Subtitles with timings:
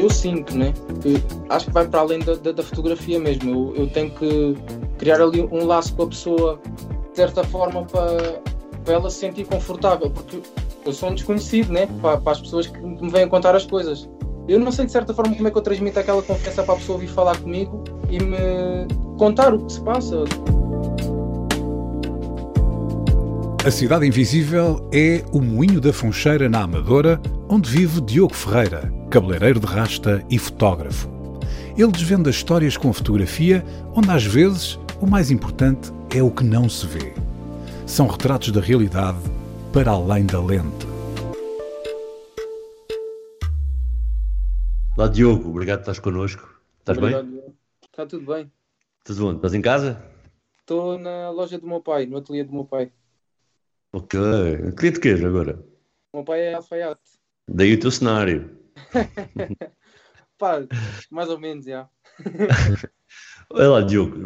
[0.00, 0.72] Eu sinto, né?
[1.02, 3.50] Que acho que vai para além da, da, da fotografia mesmo.
[3.50, 4.56] Eu, eu, tenho que
[4.96, 6.58] criar ali um laço com a pessoa,
[7.10, 8.40] de certa forma, para,
[8.82, 10.40] para ela se sentir confortável, porque
[10.86, 11.86] eu sou um desconhecido, né?
[12.00, 14.08] Para, para as pessoas que me vêm contar as coisas.
[14.48, 16.76] Eu não sei de certa forma como é que eu transmito aquela confiança para a
[16.78, 20.24] pessoa vir falar comigo e me contar o que se passa.
[23.62, 29.58] A Cidade Invisível é o Moinho da Funcheira na Amadora, onde vive Diogo Ferreira, cabeleireiro
[29.58, 31.10] de rasta e fotógrafo.
[31.76, 36.68] Ele desvenda histórias com fotografia, onde às vezes o mais importante é o que não
[36.68, 37.12] se vê.
[37.86, 39.18] São retratos da realidade
[39.72, 40.86] para além da lente.
[44.96, 46.60] Olá Diogo, obrigado por estás connosco.
[46.78, 47.32] Estás Obrigado, bem?
[47.32, 47.56] Diogo.
[47.82, 48.52] Está tudo bem.
[49.00, 49.36] Estás onde?
[49.36, 50.04] Estás em casa?
[50.60, 52.92] Estou na loja do meu pai, no ateliê do meu pai.
[53.92, 54.20] Ok.
[54.76, 55.58] Queria te queijo agora.
[56.12, 57.00] O meu pai é alfaiate.
[57.48, 58.59] Daí o teu cenário.
[60.38, 60.60] Pá,
[61.10, 61.88] mais ou menos, já.
[63.50, 64.16] Olha lá, Diogo,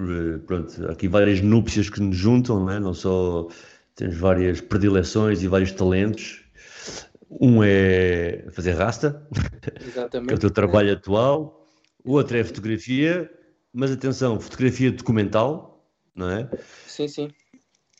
[0.46, 2.78] pronto, há aqui várias núpcias que nos juntam, não é?
[2.78, 3.48] Não só
[3.94, 6.44] temos várias predileções e vários talentos.
[7.30, 9.26] Um é fazer rasta,
[9.62, 10.40] que é o Exatamente.
[10.40, 11.66] teu trabalho atual.
[12.04, 13.30] O outro é fotografia,
[13.72, 16.48] mas atenção, fotografia documental, não é?
[16.86, 17.28] Sim, sim.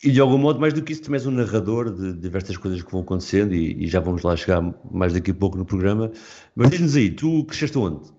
[0.05, 2.83] E de algum modo, mais do que isso, também és um narrador de diversas coisas
[2.83, 4.61] que vão acontecendo e, e já vamos lá chegar
[4.91, 6.13] mais daqui a pouco no programa.
[6.55, 8.13] Mas diz-nos aí, tu cresceste onde?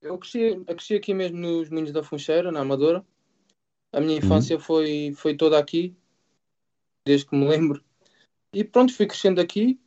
[0.00, 3.04] Eu cresci, eu cresci aqui mesmo nos Moinhos da Funcheira, na Amadora.
[3.92, 5.94] A minha infância foi, foi toda aqui,
[7.04, 7.84] desde que me lembro.
[8.54, 9.78] E pronto, fui crescendo aqui,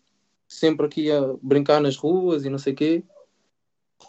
[0.48, 3.04] sempre aqui a brincar nas ruas e não sei o quê.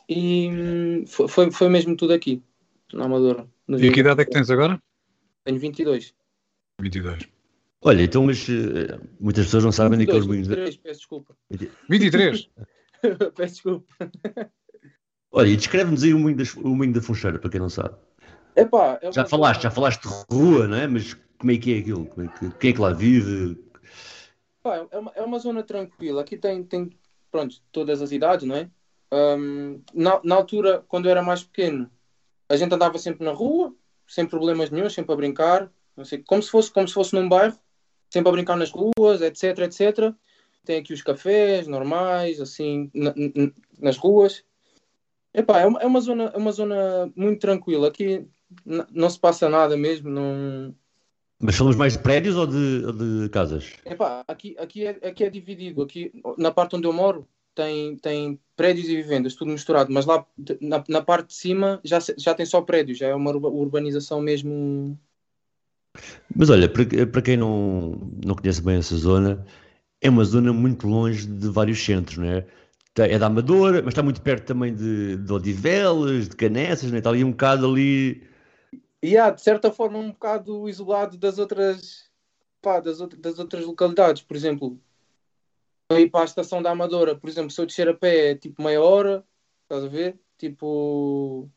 [0.06, 2.42] E hum, foi, foi, mesmo tudo aqui,
[2.92, 3.48] na Amadora.
[3.66, 4.78] E a que idade é que tens agora?
[5.44, 6.19] Tenho 22.
[6.80, 7.28] 22.
[7.82, 10.48] Olha, então, mas eh, muitas pessoas não sabem 22, daqueles moinhos.
[10.48, 11.36] da- 23, peço desculpa.
[11.88, 12.50] 23?
[13.34, 13.86] peço desculpa.
[15.32, 17.94] Olha, e descreve-nos aí o moinho, das- o moinho da Funcheira, para quem não sabe.
[18.56, 20.86] Epá, é Já falaste, já falaste de rua, não é?
[20.86, 22.06] Mas como é que é aquilo?
[22.06, 23.56] Como é que- quem é que lá vive?
[24.62, 26.20] Pá, é, uma, é uma zona tranquila.
[26.20, 26.90] Aqui tem, tem
[27.30, 28.68] pronto, todas as idades, não é?
[29.12, 31.90] Ahm, na, na altura, quando eu era mais pequeno,
[32.48, 33.72] a gente andava sempre na rua,
[34.06, 37.28] sem problemas nenhum, sempre a brincar, não sei, como se fosse, como se fosse num
[37.28, 37.58] bairro,
[38.10, 40.14] sempre a brincar nas ruas, etc, etc.
[40.64, 44.44] Tem aqui os cafés normais, assim, na- na- nas ruas.
[45.32, 47.88] Epá, é uma, é uma zona, é uma zona muito tranquila.
[47.88, 48.26] Aqui
[48.90, 50.74] não se passa nada mesmo, não,
[51.40, 52.82] Mas falamos mais de prédios ou de,
[53.22, 53.72] de casas?
[53.84, 55.82] Epá, aqui, aqui, é, aqui é dividido.
[55.82, 59.92] Aqui, na parte onde eu moro, tem, tem prédios e vivendas, tudo misturado.
[59.92, 60.26] Mas lá
[60.60, 64.20] na, na parte de cima já, já tem só prédios, já é uma urba- urbanização
[64.20, 64.98] mesmo.
[66.34, 69.44] Mas olha, para, para quem não, não conhece bem essa zona,
[70.00, 72.46] é uma zona muito longe de vários centros, não é?
[72.94, 76.96] Tá- É da Amadora, mas está muito perto também de, de Odivelas, de Canessas, não
[76.96, 76.98] é?
[76.98, 78.22] Está ali um bocado ali.
[79.02, 82.10] E há, de certa forma, um bocado isolado das outras,
[82.60, 84.22] pá, das, outra- das outras localidades.
[84.22, 84.78] Por exemplo,
[85.92, 88.62] ir para a estação da Amadora, por exemplo, se eu descer a pé é tipo
[88.62, 89.24] meia hora,
[89.62, 90.18] estás a ver?
[90.38, 91.50] Tipo.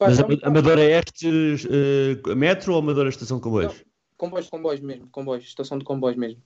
[0.00, 1.28] Pá, Mas é a bocado- Amadora é este
[1.68, 3.84] eh, metro ou Amadora é estação de comboios?
[4.16, 6.42] Comboios, comboios mesmo, comboios, estação de comboios mesmo.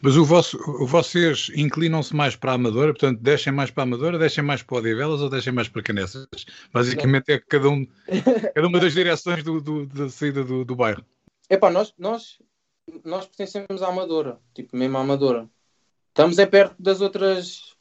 [0.00, 3.86] Mas o vosso, o- vocês inclinam-se mais para a Amadora, portanto, deixem mais para a
[3.86, 6.28] Amadora, deixem mais para Odivelas ou deixem mais para Canessas?
[6.72, 7.84] Basicamente é cada, um,
[8.54, 11.04] cada uma das direções do, do- da saída do, do bairro.
[11.48, 12.38] Epá, nós, nós,
[13.04, 15.50] nós pertencemos à Amadora, tipo, mesmo à Amadora.
[16.10, 17.74] Estamos é perto das outras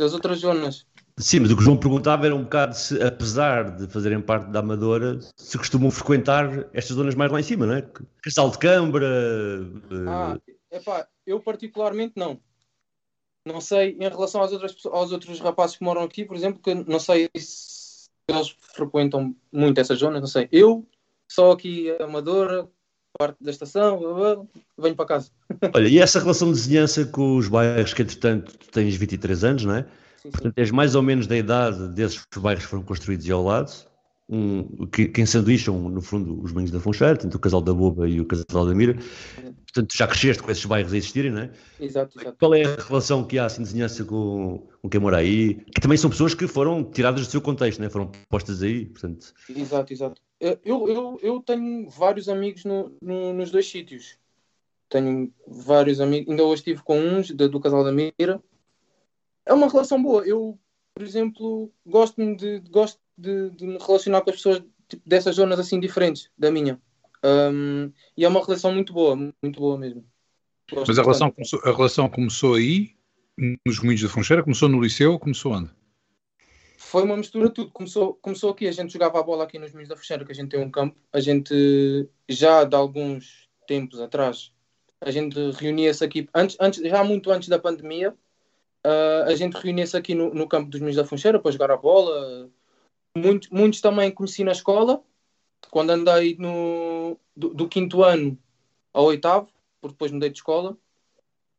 [0.00, 0.84] das outras zonas.
[1.18, 4.50] Sim, mas o que o João perguntava era um bocado se, apesar de fazerem parte
[4.50, 7.84] da Amadora, se costumam frequentar estas zonas mais lá em cima, não é?
[8.22, 9.06] Castelo de Câmara.
[9.06, 10.38] eh, Ah,
[10.70, 12.40] epá, eu particularmente não.
[13.44, 16.74] Não sei, em relação às outras, aos outros rapazes que moram aqui, por exemplo, que
[16.74, 20.48] não sei se eles frequentam muito essa zona, não sei.
[20.52, 20.86] Eu,
[21.30, 22.68] só aqui Amadora,
[23.18, 24.48] parte da estação,
[24.78, 25.30] venho para casa.
[25.74, 29.74] Olha, e essa relação de vizinhança com os bairros, que entretanto tens 23 anos, não
[29.74, 29.86] é?
[30.22, 30.30] Sim, sim.
[30.30, 33.70] Portanto, és mais ou menos da idade desses bairros que foram construídos e ao lado.
[34.28, 38.08] um, que, que ensanduicham, no fundo, os banhos da Foncheira, tanto o casal da Boba
[38.08, 38.94] e o casal da Mira.
[39.64, 41.50] Portanto, já cresceste com esses bairros a existirem, não é?
[41.80, 42.36] Exato, exato.
[42.38, 45.54] Qual é a relação que há, assim, de com, com quem mora aí?
[45.54, 47.88] Que também são pessoas que foram tiradas do seu contexto, né?
[47.88, 49.32] foram postas aí, portanto...
[49.48, 50.20] Exato, exato.
[50.40, 54.16] Eu, eu, eu tenho vários amigos no, no, nos dois sítios.
[54.88, 58.42] Tenho vários amigos, ainda hoje estive com uns de, do casal da Mira.
[59.48, 60.24] É uma relação boa.
[60.26, 60.58] Eu,
[60.94, 65.58] por exemplo, gosto de, gosto de, de me relacionar com as pessoas tipo, dessas zonas
[65.58, 66.78] assim diferentes da minha.
[67.24, 70.04] Um, e é uma relação muito boa, muito boa mesmo.
[70.70, 72.94] Gosto Mas a relação, começou, a relação começou aí,
[73.66, 74.42] nos Moinhos da Foncheira?
[74.42, 75.18] Começou no liceu?
[75.18, 75.70] Começou onde?
[76.76, 77.70] Foi uma mistura de tudo.
[77.70, 80.34] Começou, começou aqui, a gente jogava a bola aqui nos Moinhos da Foncheira, que a
[80.34, 80.96] gente tem um campo.
[81.10, 84.52] A gente, já de alguns tempos atrás,
[85.00, 88.14] a gente reunia-se aqui, antes, antes, já muito antes da pandemia,
[88.88, 91.76] uh, a gente reunia-se aqui no, no campo dos Moinhos da Foncheira para jogar a
[91.76, 92.48] bola.
[93.16, 95.02] Muito, muitos também conheci na escola,
[95.70, 98.38] quando andei no, do, do, quinto ano
[98.92, 99.48] ao oitavo,
[99.80, 100.76] porque depois mudei de escola.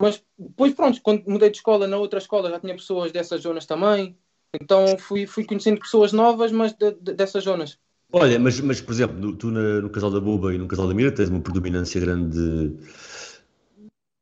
[0.01, 3.65] Mas depois, pronto, quando mudei de escola, na outra escola já tinha pessoas dessas zonas
[3.65, 4.17] também.
[4.59, 7.77] Então fui, fui conhecendo pessoas novas, mas de, de, dessas zonas.
[8.11, 10.93] Olha, mas, mas por exemplo, tu na, no Casal da Boba e no Casal da
[10.93, 12.77] Mira tens uma predominância grande de,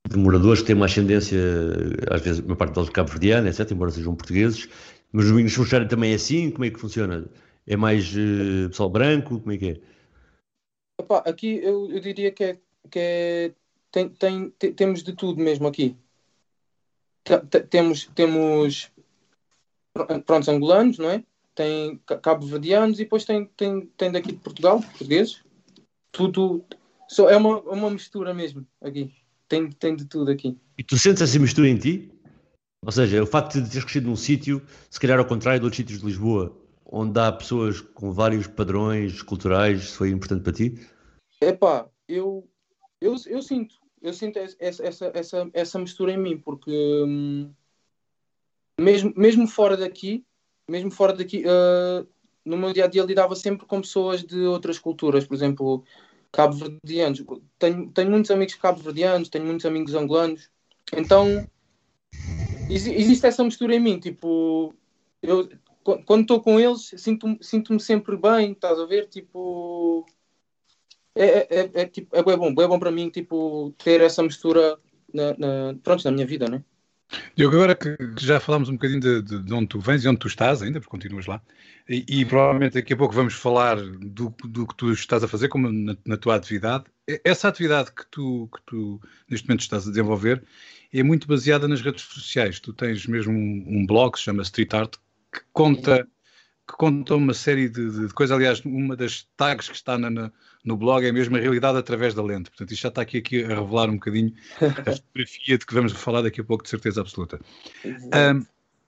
[0.09, 1.39] de moradores que têm uma ascendência,
[2.09, 4.67] às vezes, uma parte deles cabo-verdiana, etc., embora sejam portugueses.
[5.11, 6.51] Mas o Domingos Funchara também é assim?
[6.51, 7.25] Como é que funciona?
[7.65, 9.39] É mais uh, pessoal branco?
[9.39, 9.97] Como é que é?
[11.25, 12.57] Aqui eu, eu, diria que é,
[12.89, 13.53] que é
[13.91, 15.95] tem, tem, tem, temos de tudo mesmo aqui.
[17.69, 18.91] temos, temos
[20.25, 21.23] pronto, angolanos, não é?
[21.53, 25.43] Tem cabo-verdianos e depois tem, tem, tem daqui de Portugal, portugueses.
[26.11, 26.63] Tudo.
[27.07, 29.11] Só, é uma, uma mistura mesmo aqui.
[29.47, 30.57] Tem, tem de tudo aqui.
[30.77, 32.11] E tu sentes essa mistura em ti?
[32.85, 35.77] Ou seja, o facto de teres crescido num sítio, se calhar ao contrário de outros
[35.77, 36.55] sítios de Lisboa,
[36.85, 40.87] onde há pessoas com vários padrões culturais, foi importante para ti?
[41.41, 42.47] Epá, eu,
[43.01, 46.71] eu, eu sinto, eu sinto essa, essa, essa, essa mistura em mim, porque
[47.05, 47.51] hum,
[48.79, 50.25] mesmo, mesmo fora daqui,
[50.69, 52.07] mesmo fora daqui, uh,
[52.45, 55.83] no meu dia a dia lidava sempre com pessoas de outras culturas, por exemplo,
[56.37, 57.23] cabo-verdianos.
[57.57, 60.51] Tenho, tenho muitos amigos cabo-verdianos, tenho muitos amigos angolanos,
[60.95, 61.47] então
[62.69, 64.71] existe essa mistura em mim, tipo,
[65.23, 65.49] eu
[66.05, 69.07] quando estou com eles, sinto-me sinto sempre bem, estás a ver?
[69.07, 70.05] Tipo.
[71.15, 74.77] É, é, é, é tipo, é, bom, bom para mim tipo, ter essa mistura
[75.11, 76.63] na, na, pronto, na minha vida, né?
[77.35, 80.19] Diogo, agora que já falámos um bocadinho de, de, de, onde tu vens e onde
[80.19, 81.41] tu estás ainda, porque continuas lá,
[81.87, 85.47] e, e provavelmente daqui a pouco vamos falar do, do que tu estás a fazer
[85.47, 86.85] como na, na, tua atividade.
[87.23, 90.43] Essa atividade que tu, que tu neste momento estás a desenvolver
[90.93, 92.59] é muito baseada nas redes sociais.
[92.59, 94.95] Tu tens mesmo um, um blog que se chama Street Art,
[95.31, 96.07] que conta,
[96.67, 98.35] que conta uma série de, de coisas.
[98.35, 100.31] Aliás, uma das tags que está na, na,
[100.63, 102.49] no blog é mesmo a realidade através da lente.
[102.49, 105.93] Portanto, isto já está aqui, aqui a revelar um bocadinho a fotografia de que vamos
[105.93, 107.39] falar daqui a pouco, de certeza absoluta.
[107.85, 108.45] Um,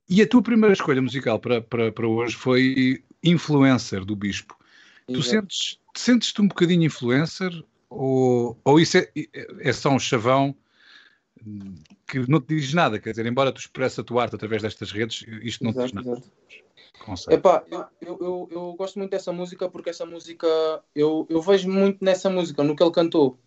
[0.10, 4.58] e a tua primeira escolha musical para, para, para hoje foi Influencer, do Bispo.
[5.08, 5.14] Exato.
[5.14, 7.52] Tu sentes, sentes-te um bocadinho influencer
[7.90, 9.10] ou, ou isso é,
[9.60, 10.56] é só um chavão
[12.06, 14.92] que não te diz nada, quer dizer, embora tu expresses a tua arte através destas
[14.92, 16.24] redes, isto não exato, te diz nada.
[17.30, 20.48] Epá, eu, eu, eu, gosto muito dessa música porque essa música,
[20.94, 23.38] eu, eu vejo muito nessa música, no que ele cantou.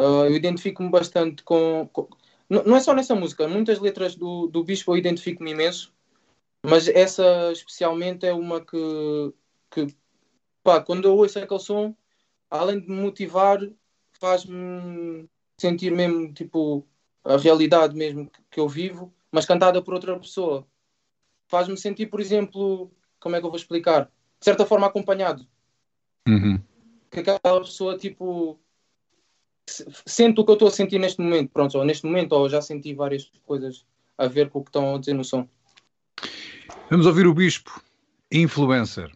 [0.00, 2.08] Uh, eu identifico-me bastante com, com,
[2.48, 5.92] Não, não é só nessa música, muitas letras do, do Bispo eu identifico-me imenso,
[6.64, 9.34] mas essa especialmente é uma que,
[9.70, 9.86] que
[10.62, 11.94] pá, quando eu ouço aquele som,
[12.50, 13.60] além de me motivar,
[14.18, 15.28] faz-me
[15.60, 16.86] sentir mesmo tipo
[17.22, 20.66] a realidade mesmo que eu vivo, mas cantada por outra pessoa.
[21.54, 24.10] Faz-me sentir, por exemplo, como é que eu vou explicar?
[24.40, 25.46] De certa forma acompanhado.
[26.26, 26.60] Uhum.
[27.08, 28.58] Que aquela pessoa, tipo,
[30.04, 31.52] sente o que eu estou a sentir neste momento.
[31.52, 33.86] Pronto, ou neste momento, ou já senti várias coisas
[34.18, 35.48] a ver com o que estão a dizer no som.
[36.90, 37.80] Vamos ouvir o Bispo,
[38.32, 39.12] influencer.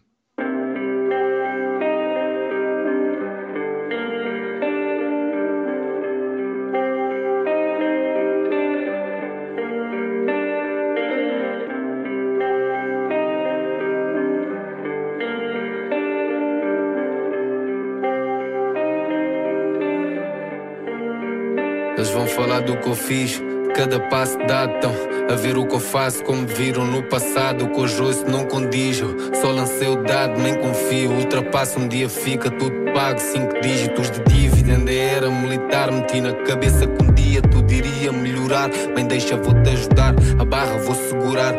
[22.89, 23.41] Que eu fiz.
[23.75, 24.89] cada passo dado.
[25.29, 27.67] A ver o que eu faço, como viram no passado.
[27.67, 28.97] Que hoje não condiz.
[29.39, 31.11] Só lancei o dado, nem confio.
[31.11, 33.19] Ultrapassa um dia, fica tudo pago.
[33.19, 35.91] Cinco dígitos de dívida, ainda era militar.
[35.91, 38.69] Meti na cabeça que um dia tudo iria melhorar.
[38.95, 40.15] Bem, deixa, vou-te ajudar.
[40.39, 41.53] A barra vou segurar.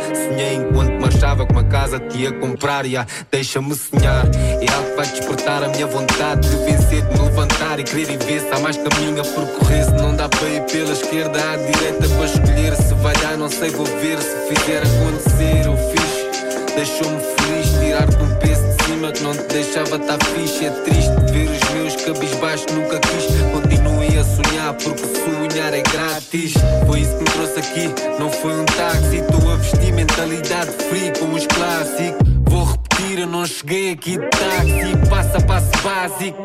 [1.30, 2.84] Marchava com uma casa que ia comprar.
[2.84, 4.26] Yeah, deixa-me sonhar.
[4.34, 8.10] É algo que vai despertar a minha vontade de vencer, de me levantar e querer
[8.10, 9.84] e ver se há mais caminho a percorrer.
[9.84, 12.76] Se não dá para ir pela esquerda à direita para escolher.
[12.76, 14.18] Se vai dar, não sei, vou ver.
[14.18, 16.74] Se fizer acontecer, eu fiz.
[16.74, 20.66] Deixou-me feliz tirar-te um peso de cima que não te deixava estar fixe.
[20.66, 23.69] É triste ver os meus cabisbaixos, nunca quis.
[24.20, 26.52] A sonhar porque sonhar é grátis.
[26.86, 29.16] Foi isso que me trouxe aqui, não foi um táxi.
[29.16, 32.28] Estou a vestir mentalidade free com os clássicos.
[32.44, 35.08] Vou repetir, eu não cheguei aqui de táxi.
[35.08, 36.36] Passo a passo básico.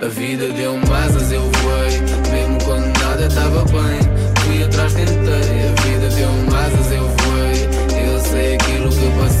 [0.00, 2.00] A vida deu-me asas, eu voei.
[2.30, 4.00] Mesmo quando nada estava bem,
[4.44, 5.16] fui atrás, tentei.
[5.16, 8.12] A vida deu-me asas, eu voei.
[8.12, 9.37] Eu sei aquilo que passei,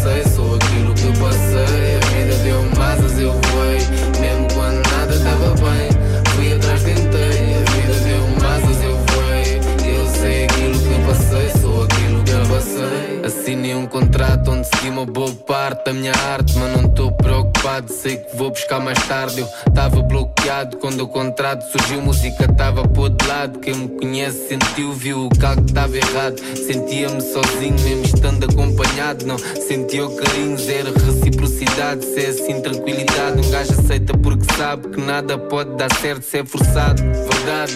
[13.48, 17.90] Assinei um contrato onde segui uma boa parte da minha arte, mas não estou preocupado.
[17.90, 19.40] Sei que vou buscar mais tarde.
[19.40, 22.02] Eu estava bloqueado quando o contrato surgiu.
[22.02, 23.58] Música estava por de lado.
[23.60, 26.38] Quem me conhece sentiu, viu o algo estava errado.
[26.56, 29.24] Sentia-me sozinho, mesmo estando acompanhado.
[29.24, 32.04] Não sentia o carinho, zero reciprocidade.
[32.04, 33.46] Se é assim, tranquilidade.
[33.46, 37.02] Um gajo aceita porque sabe que nada pode dar certo se é forçado.
[37.02, 37.72] Verdade.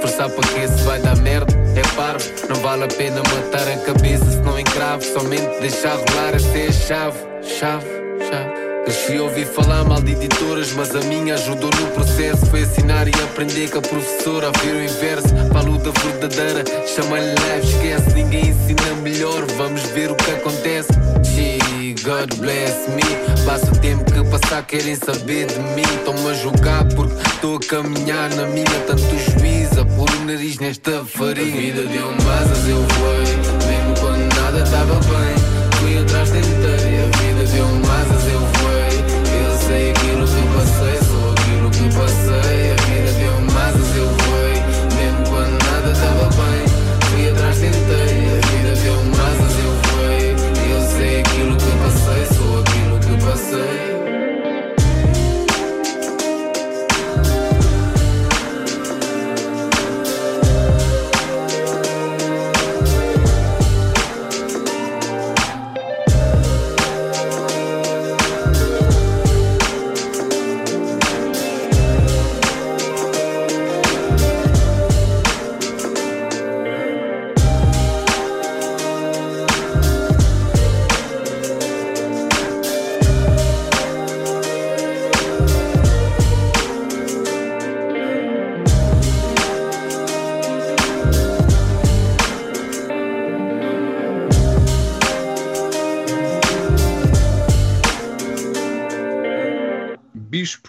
[0.00, 2.24] Forçar para que se vai dar merda é parvo.
[2.48, 5.02] Não vale a pena matar a cabeça se não encravo.
[5.02, 7.86] Somente deixar rolar até a chave, chave,
[8.28, 8.68] chave.
[8.84, 12.46] Cresci a ouvir falar mal de editoras, mas a minha ajudou no processo.
[12.46, 15.28] Foi ensinar e aprender com a professora a ver o inverso.
[15.52, 18.14] Falo da verdadeira, chama-lhe leve, esquece.
[18.14, 20.88] Ninguém ensina melhor, vamos ver o que acontece.
[22.04, 23.02] God bless me.
[23.44, 25.82] Passa o tempo que passar, querem saber de mim.
[25.82, 28.66] Estão-me a julgar porque estou a caminhar na minha.
[28.86, 31.54] Tanto juízo, a pôr o nariz nesta farinha.
[31.54, 33.26] A vida deu-me asas, eu voei.
[33.66, 35.37] Mesmo quando nada estava bem,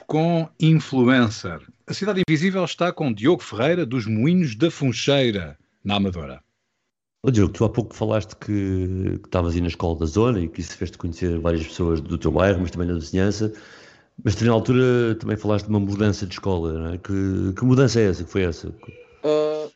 [0.10, 1.62] com influencer.
[1.86, 6.44] A Cidade Invisível está com Diogo Ferreira dos Moinhos da Funcheira, na Amadora.
[7.24, 10.62] Ô Diogo, tu há pouco falaste que estavas aí na escola da zona e que
[10.62, 13.54] isso fez-te conhecer várias pessoas do teu bairro, mas também da vizinhança.
[14.24, 16.98] Mas tu, na altura também falaste de uma mudança de escola, não é?
[16.98, 18.24] Que, que mudança é essa?
[18.24, 18.70] Que foi essa?
[18.70, 19.72] Uh,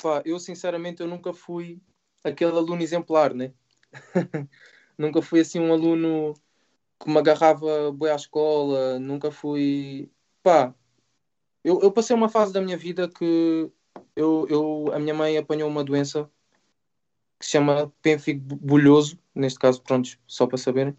[0.00, 1.80] pá, eu sinceramente eu nunca fui
[2.22, 3.52] aquele aluno exemplar, né?
[4.96, 6.34] nunca fui assim um aluno
[7.00, 10.10] que me agarrava bem à escola, nunca fui.
[10.42, 10.74] Pá,
[11.64, 13.70] eu, eu passei uma fase da minha vida que
[14.16, 16.30] eu, eu, a minha mãe apanhou uma doença
[17.38, 20.96] que se chama pênfigo bulhoso, neste caso, pronto, só para saberem.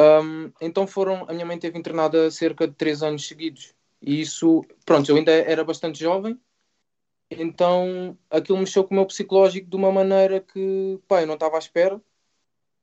[0.00, 3.74] Um, então foram, a minha mãe teve internada cerca de 3 anos seguidos.
[4.02, 6.38] E isso, pronto, eu ainda era bastante jovem,
[7.30, 11.56] então aquilo mexeu com o meu psicológico de uma maneira que, pá, eu não estava
[11.56, 12.00] à espera.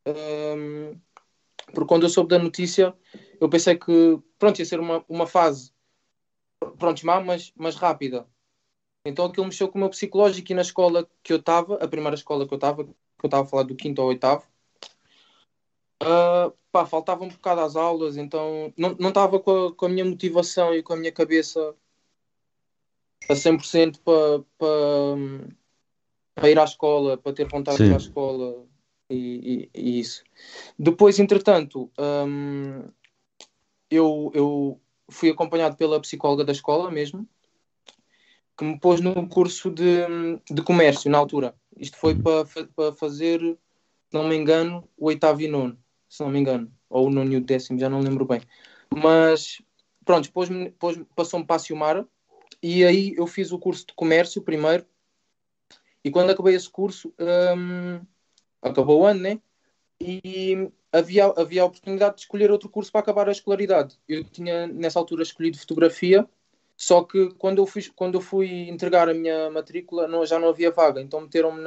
[0.05, 0.99] Um,
[1.75, 2.95] porque quando eu soube da notícia,
[3.39, 5.71] eu pensei que, pronto, ia ser uma, uma fase,
[6.79, 8.25] pronto, má, mas, mas rápida.
[9.05, 12.15] Então aquilo mexeu com o meu psicológico e na escola que eu estava, a primeira
[12.15, 12.91] escola que eu estava, que
[13.23, 14.43] eu estava a falar do quinto ao oitavo,
[16.03, 19.89] Uh, pá, faltava um bocado às aulas, então não não estava com, a- com a
[19.89, 21.73] minha motivação e com a minha cabeça
[23.29, 24.67] a 100% para pa,
[26.35, 28.67] pa ir à escola, para ter vontade de ir à escola
[29.09, 30.23] e, e- e isso.
[30.77, 32.83] Depois, entretanto, hum,
[33.89, 37.27] eu, eu fui acompanhado pela psicóloga da escola mesmo
[38.57, 40.05] que me pôs no curso de,
[40.49, 41.55] de comércio na altura.
[41.77, 42.45] Isto foi para,
[42.75, 47.07] para fazer, se não me engano, o oitavo e nono, se não me engano, ou
[47.07, 48.41] o nono e o décimo, já não lembro bem.
[48.95, 49.61] Mas
[50.05, 50.47] pronto, pôs
[50.79, 52.07] pôs, passou-me para a Ciumara
[52.63, 54.85] e aí eu fiz o curso de comércio primeiro.
[56.03, 57.99] E quando acabei esse curso, um,
[58.69, 59.39] acabou o ano, né?
[60.01, 63.97] E havia, havia a oportunidade de escolher outro curso para acabar a escolaridade.
[64.07, 66.27] Eu tinha nessa altura escolhido fotografia
[66.77, 70.49] só que quando eu, fui, quando eu fui entregar a minha matrícula não, já não
[70.49, 71.63] havia vaga, então meteram-me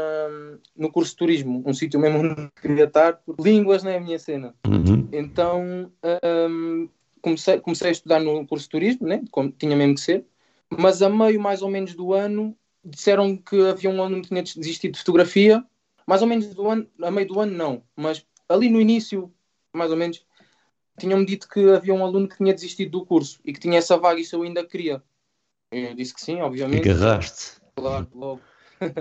[0.77, 4.19] no curso de turismo, um sítio mesmo onde queria estar, línguas não é a minha
[4.19, 4.55] cena.
[4.67, 5.09] Uhum.
[5.11, 5.91] Então
[6.29, 6.89] um,
[7.23, 9.23] comecei, comecei a estudar no curso de turismo, né?
[9.31, 10.27] como tinha mesmo que ser,
[10.77, 14.43] mas a meio mais ou menos do ano disseram que havia um aluno que tinha
[14.43, 15.65] desistido de fotografia,
[16.09, 19.31] mais ou menos do ano, a meio do ano não, mas ali no início,
[19.75, 20.25] mais ou menos,
[20.99, 23.99] tinham-me dito que havia um aluno que tinha desistido do curso e que tinha essa
[23.99, 25.03] vaga e isso eu ainda queria.
[25.71, 26.89] Eu disse que sim, obviamente.
[26.89, 27.61] Agarraste.
[27.77, 28.41] Claro, logo.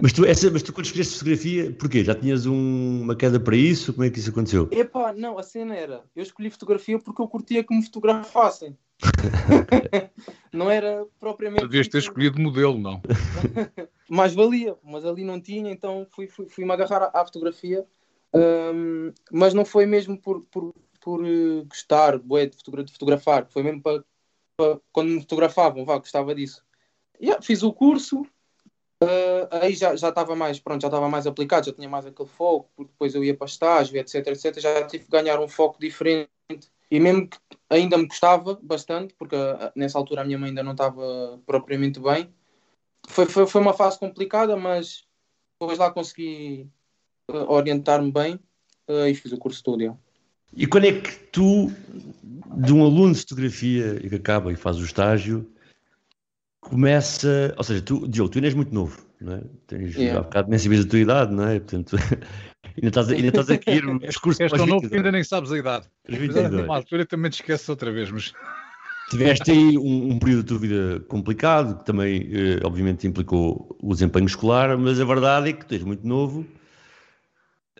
[0.01, 2.03] Mas tu, essa, mas tu quando escolheste fotografia, porquê?
[2.03, 3.93] Já tinhas um, uma queda para isso?
[3.93, 4.67] Como é que isso aconteceu?
[4.71, 8.77] Epá, não, a cena era, eu escolhi fotografia porque eu curtia que me fotografassem.
[10.51, 11.63] não era propriamente...
[11.63, 13.01] Devias ter escolhido modelo, não?
[14.09, 17.85] Mais valia, mas ali não tinha, então fui-me fui, fui agarrar à, fotografia.
[18.33, 23.47] Um, mas não foi mesmo por, por, por uh, gostar bué, de, fotogra de fotografar,
[23.49, 24.03] foi mesmo para,
[24.57, 26.65] para quando me fotografavam, vá, gostava disso.
[27.21, 28.25] Yeah, fiz o curso,
[29.03, 32.69] uh, aí já estava mais, pronto, já estava mais aplicado, já tinha mais aquele foco,
[32.75, 36.29] porque depois eu ia para estágio, etc, etc, já tive que ganhar um foco diferente.
[36.89, 37.37] E mesmo que
[37.69, 41.99] ainda me gostava bastante, porque uh, nessa altura a minha mãe ainda não estava propriamente
[41.99, 42.33] bem,
[43.07, 45.05] foi, foi, foi uma fase complicada, mas
[45.59, 46.69] depois lá consegui
[47.29, 48.39] uh, orientar-me bem
[49.09, 49.99] e fiz o curso todo.
[50.55, 51.69] E quando é que tu,
[52.55, 55.45] de um aluno de fotografia que acaba e faz o estágio,
[56.61, 57.53] começa.
[57.57, 59.41] Ou seja, tu, Diogo, tu ainda és muito novo, não é?
[59.67, 60.19] Tens yeah.
[60.19, 61.59] há bocado nem sabias a tua idade, não é?
[61.59, 61.95] Portanto,
[62.75, 64.43] ainda estás, ainda estás a cair discurso.
[64.43, 65.87] És tão novo que ainda nem sabes a idade.
[66.65, 68.33] Uma altura também te esqueces outra vez, mas.
[69.09, 73.93] Tiveste aí um, um, período da tua vida complicado, que também, eh, obviamente, implicou o
[73.93, 76.45] desempenho escolar, mas a verdade é que tu és muito novo,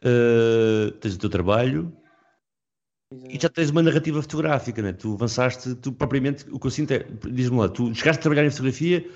[0.06, 1.92] uh, tens o teu trabalho,
[3.12, 4.92] e já tens uma narrativa fotográfica, né?
[4.92, 7.00] Tu avançaste, tu propriamente, o que eu sinto é,
[7.32, 9.10] diz-me lá, tu chegaste a trabalhar em fotografia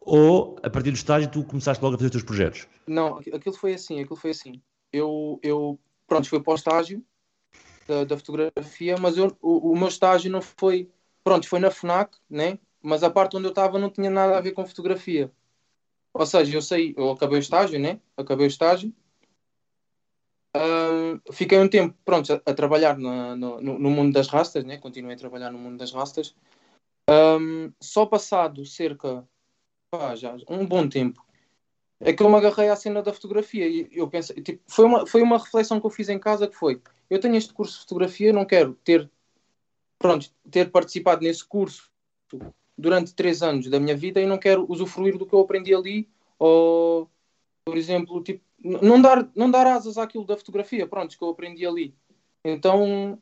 [0.00, 2.66] ou a partir do estágio tu começaste logo a fazer os teus projetos?
[2.86, 4.62] Não, aquilo foi assim, aquilo foi assim.
[4.92, 7.04] Eu, eu pronto, fui para o estágio
[7.86, 10.88] da, da fotografia, mas eu, o, o, meu estágio não foi,
[11.22, 12.58] pronto, foi na FNAC, né?
[12.82, 15.30] Mas a parte onde eu estava não tinha nada a ver com fotografia.
[16.14, 18.00] Ou seja, eu sei, eu acabei o estágio, né?
[18.16, 18.92] Acabei o estágio
[21.32, 24.78] fiquei um tempo pronto, a, a trabalhar na, no, no, mundo das rastas, né?
[24.78, 26.34] continuei a trabalhar no mundo das rastas.
[27.10, 29.26] Um, só passado cerca
[29.90, 31.24] pá, já, um bom tempo
[32.00, 35.06] é que eu me agarrei à cena da fotografia e eu pensei, tipo, foi uma,
[35.06, 37.80] foi uma reflexão que eu fiz em casa que foi, eu tenho este curso de
[37.80, 39.10] fotografia, não quero ter
[39.98, 41.90] pronto, ter participado nesse curso
[42.76, 46.08] durante três anos da minha vida e não quero usufruir do que eu aprendi ali
[46.38, 47.08] ou
[47.64, 51.66] por exemplo, tipo, não dar, não dar asas àquilo da fotografia, pronto, que eu aprendi
[51.66, 51.94] ali.
[52.42, 53.20] Então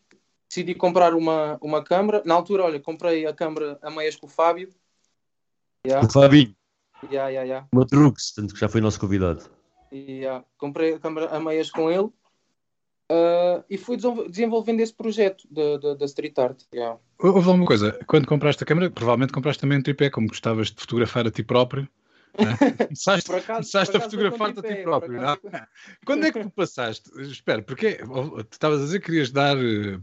[0.48, 2.22] decidi comprar uma, uma câmera.
[2.24, 4.72] Na altura, olha, comprei a câmera a meias com o Fábio.
[5.86, 6.06] Yeah.
[6.06, 6.54] O Fábio.
[7.04, 7.68] Yeah, yeah, yeah.
[7.74, 9.50] O Trux, tanto que já foi nosso convidado.
[9.92, 10.44] Yeah.
[10.56, 12.10] Comprei a câmera a meias com ele
[13.10, 13.96] uh, e fui
[14.28, 16.62] desenvolvendo esse projeto da street art.
[16.72, 16.98] Yeah.
[17.18, 20.80] Houve alguma coisa, quando compraste a câmera, provavelmente compraste também um tripé, como gostavas de
[20.80, 21.88] fotografar a ti próprio.
[22.88, 25.22] Começaste, começaste a fotografar-te a ti próprio?
[25.22, 25.66] É?
[26.04, 27.10] Quando é que tu passaste?
[27.20, 29.98] Espera, porque tu estavas a dizer que querias dar, eh,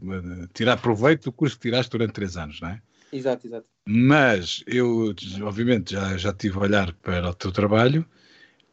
[0.54, 2.82] tirar proveito do curso que tiraste durante três anos, não é?
[3.12, 3.66] Exato, exato.
[3.88, 8.06] Mas eu, obviamente, já, já tive a olhar para o teu trabalho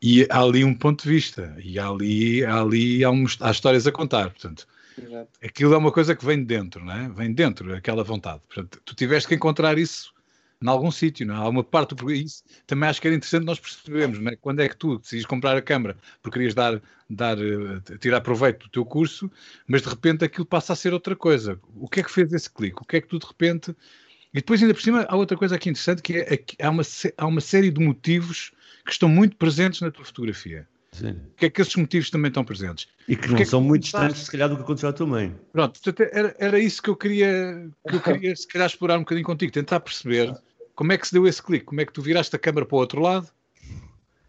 [0.03, 3.51] e há ali um ponto de vista e há ali, há ali há, um, há
[3.51, 4.67] histórias a contar, portanto.
[4.99, 5.31] Exato.
[5.43, 7.09] Aquilo é uma coisa que vem dentro, não é?
[7.09, 8.41] Vem dentro, aquela vontade.
[8.47, 10.13] Portanto, tu tiveste que encontrar isso
[10.63, 11.39] em algum sítio, não é?
[11.39, 14.37] Há uma parte do isso também acho que era interessante nós percebermos, não é?
[14.37, 18.67] Quando é que tu decides comprar a câmara porque querias dar, dar, eh, tirar proveito
[18.67, 19.31] do teu curso,
[19.67, 21.61] mas de repente aquilo passa a ser outra coisa.
[21.75, 22.81] O que é que fez esse clique?
[22.81, 23.77] O que é que tu de repente.
[24.33, 26.83] E depois, ainda por cima, há outra coisa aqui interessante que é, que há, uma,
[27.17, 28.53] há uma série de motivos
[28.85, 30.67] que estão muito presentes na tua fotografia.
[30.93, 31.15] Sim.
[31.37, 32.89] que é que esses motivos também estão presentes?
[33.07, 35.35] E que não são muito distantes, se calhar, do que aconteceu à tua mãe.
[35.53, 39.01] Pronto, portanto, era, era isso que eu queria, que eu queria, se calhar, explorar um
[39.01, 40.35] bocadinho contigo, tentar perceber
[40.77, 41.65] como é que se deu esse clique?
[41.65, 43.29] Como é que tu viraste a câmera para o outro lado?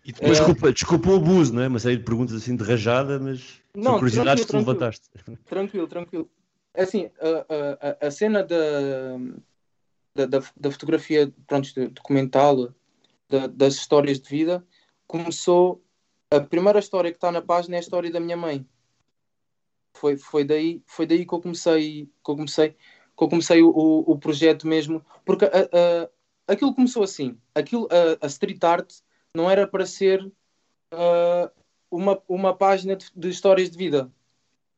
[0.03, 0.37] E depois...
[0.37, 1.67] Desculpa, desculpa o abuso, não é?
[1.67, 5.09] Uma série de perguntas assim de rajada, mas não, curiosidades que tu levantaste.
[5.45, 6.29] Tranquilo, tranquilo.
[6.73, 9.17] É assim, a, a, a cena da,
[10.25, 12.73] da, da, fotografia pronto, documental
[13.29, 14.65] da, das histórias de vida,
[15.05, 15.83] começou.
[16.31, 18.65] A primeira história que está na página é a história da minha mãe.
[19.93, 24.03] Foi, foi, daí, foi daí que eu comecei, que eu comecei, que eu comecei o,
[24.07, 25.03] o projeto mesmo.
[25.25, 26.09] Porque a, a,
[26.47, 27.37] aquilo começou assim.
[27.53, 28.91] Aquilo, a, a street art
[29.33, 30.23] não era para ser
[30.93, 31.51] uh,
[31.91, 34.11] uma, uma página de, de, histórias de vida.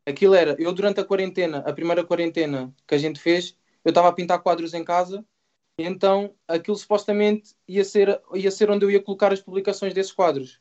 [0.05, 3.55] Aquilo era, eu durante a quarentena, a primeira quarentena que a gente fez,
[3.85, 5.23] eu estava a pintar quadros em casa,
[5.79, 10.11] e então aquilo supostamente ia ser, ia ser onde eu ia colocar as publicações desses
[10.11, 10.59] quadros.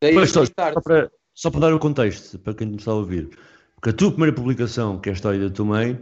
[0.00, 2.94] Daí Mas, só, só, para, só para dar o contexto, para quem não está a
[2.94, 3.36] ouvir,
[3.74, 5.98] porque a tua primeira publicação, que é a história da tua mãe,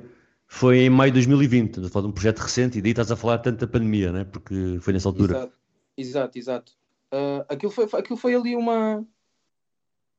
[0.47, 3.11] foi em maio de 2020, estás a falar de um projeto recente e daí estás
[3.11, 4.25] a falar tanto da pandemia, né?
[4.25, 5.51] porque foi nessa altura.
[5.97, 6.39] Exato, exato.
[6.39, 6.73] exato.
[7.13, 9.07] Uh, aquilo, foi, aquilo foi ali uma.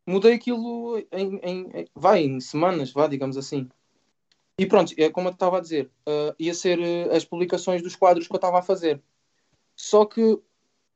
[0.08, 3.68] Mudei aquilo em, em, em, vai, em semanas, vá, digamos assim.
[4.58, 7.96] E pronto, é como eu estava a dizer, uh, ia ser uh, as publicações dos
[7.96, 9.02] quadros que eu estava a fazer.
[9.76, 10.40] Só que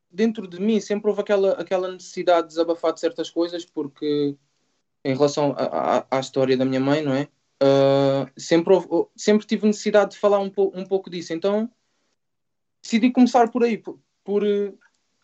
[0.09, 4.35] dentro de mim sempre houve aquela, aquela necessidade de desabafar de certas coisas, porque
[5.03, 5.55] em relação
[6.09, 7.27] à história da minha mãe, não é?
[7.61, 11.33] Uh, sempre, houve, sempre tive necessidade de falar um, po um pouco disso.
[11.33, 11.69] Então
[12.81, 14.43] decidi começar por aí, por, por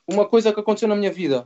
[0.08, 1.45] uma coisa que aconteceu na minha vida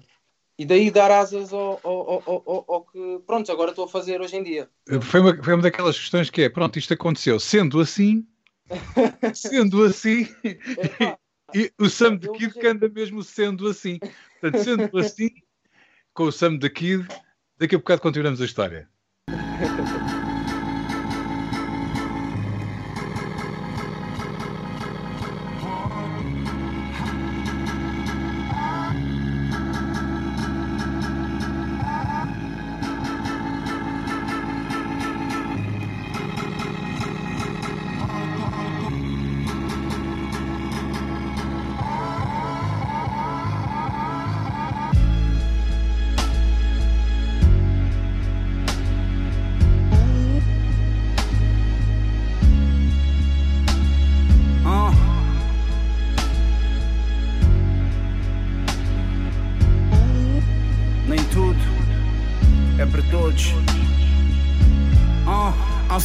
[0.59, 4.35] e daí dar asas ao, ao, ao, ao, que, pronto, agora estou a fazer hoje
[4.35, 4.69] em dia.
[5.01, 8.27] Foi uma, foi uma daquelas questões que é, pronto, isto aconteceu, sendo assim,
[9.33, 10.27] sendo assim,
[11.55, 13.99] e, o Sam the Kid que anda mesmo sendo assim.
[14.41, 15.29] Portanto, sendo assim,
[16.13, 17.07] com o Sam the Kid,
[17.57, 18.89] daqui a bocado continuamos a história.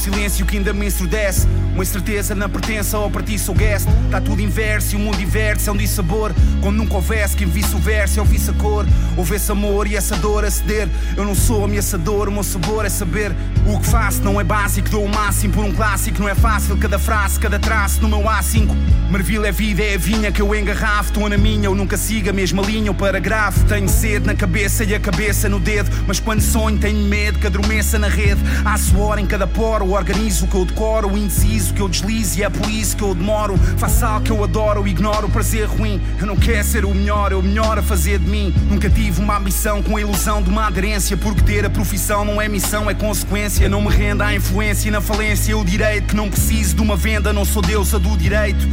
[0.05, 1.47] silêncio que ainda me ensurdece.
[1.73, 3.89] Uma incerteza na pertença ou para ti sou guest.
[4.05, 6.33] Está tudo inverso e o mundo diverte, é um dissabor.
[6.61, 8.87] Quando nunca houvesse quem visse o verso, eu visse a cor.
[9.17, 10.89] Houvesse amor e essa dor a ceder.
[11.17, 13.35] Eu não sou ameaçador, o meu sabor é saber
[13.67, 14.23] o que faço.
[14.23, 16.21] Não é básico, dou o máximo por um clássico.
[16.21, 18.77] Não é fácil, cada frase, cada traço no meu A5.
[19.11, 21.11] Marvila é vida, é a vinha que eu engarrafo.
[21.11, 23.65] Estou na minha, eu nunca siga a mesma linha ou parágrafo.
[23.67, 25.91] Tenho sede na cabeça e a cabeça no dedo.
[26.07, 28.41] Mas quando sonho, tenho medo que adormeça na rede.
[28.65, 32.41] Há suor em cada poro, organizo o que eu decoro, o indeciso que eu deslizo
[32.41, 33.57] e é por isso que eu demoro.
[33.77, 36.01] Faço algo que eu adoro, ignoro o prazer ruim.
[36.19, 38.53] Eu não quero ser o melhor, o melhor a fazer de mim.
[38.69, 42.41] Nunca tive uma ambição com a ilusão de uma aderência, porque ter a profissão não
[42.41, 43.69] é missão, é consequência.
[43.69, 45.57] Não me renda à influência e na falência.
[45.57, 48.67] O direito que não preciso de uma venda, não sou deusa do direito.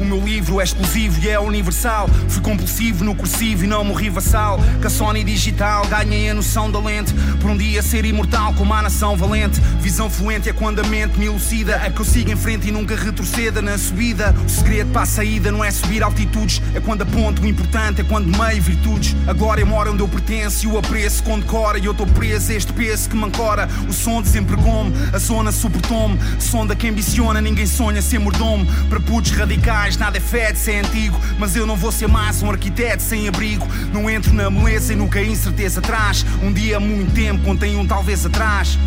[0.00, 2.08] O meu livro é exclusivo e é universal.
[2.28, 4.58] Fui compulsivo no cursivo e não morri vassal.
[4.80, 7.14] Com a Sony digital ganhei a noção da lente.
[7.40, 9.60] Por um dia ser imortal como a nação valente.
[9.80, 11.80] Visão fluente é quando a mente me elucida.
[11.84, 14.34] É que eu siga em frente e nunca retroceda na subida.
[14.44, 16.60] O segredo para a saída não é subir altitudes.
[16.74, 19.14] É quando aponto o importante, é quando meio virtudes.
[19.28, 21.78] A glória mora onde eu pertenço e o apreço condecora.
[21.78, 23.68] E eu estou preso a este peso que me ancora.
[23.88, 26.18] O som desempregou-me, a zona suportou-me.
[26.40, 28.66] Sonda que ambiciona, ninguém sonha ser mordomo.
[28.88, 31.18] Para putos radicais nada é fed, se é antigo.
[31.38, 33.66] Mas eu não vou ser mais um arquiteto sem abrigo.
[33.92, 36.24] Não entro na moleza e nunca incerteza traz.
[36.42, 38.78] Um dia, muito tempo, contém um talvez atrás.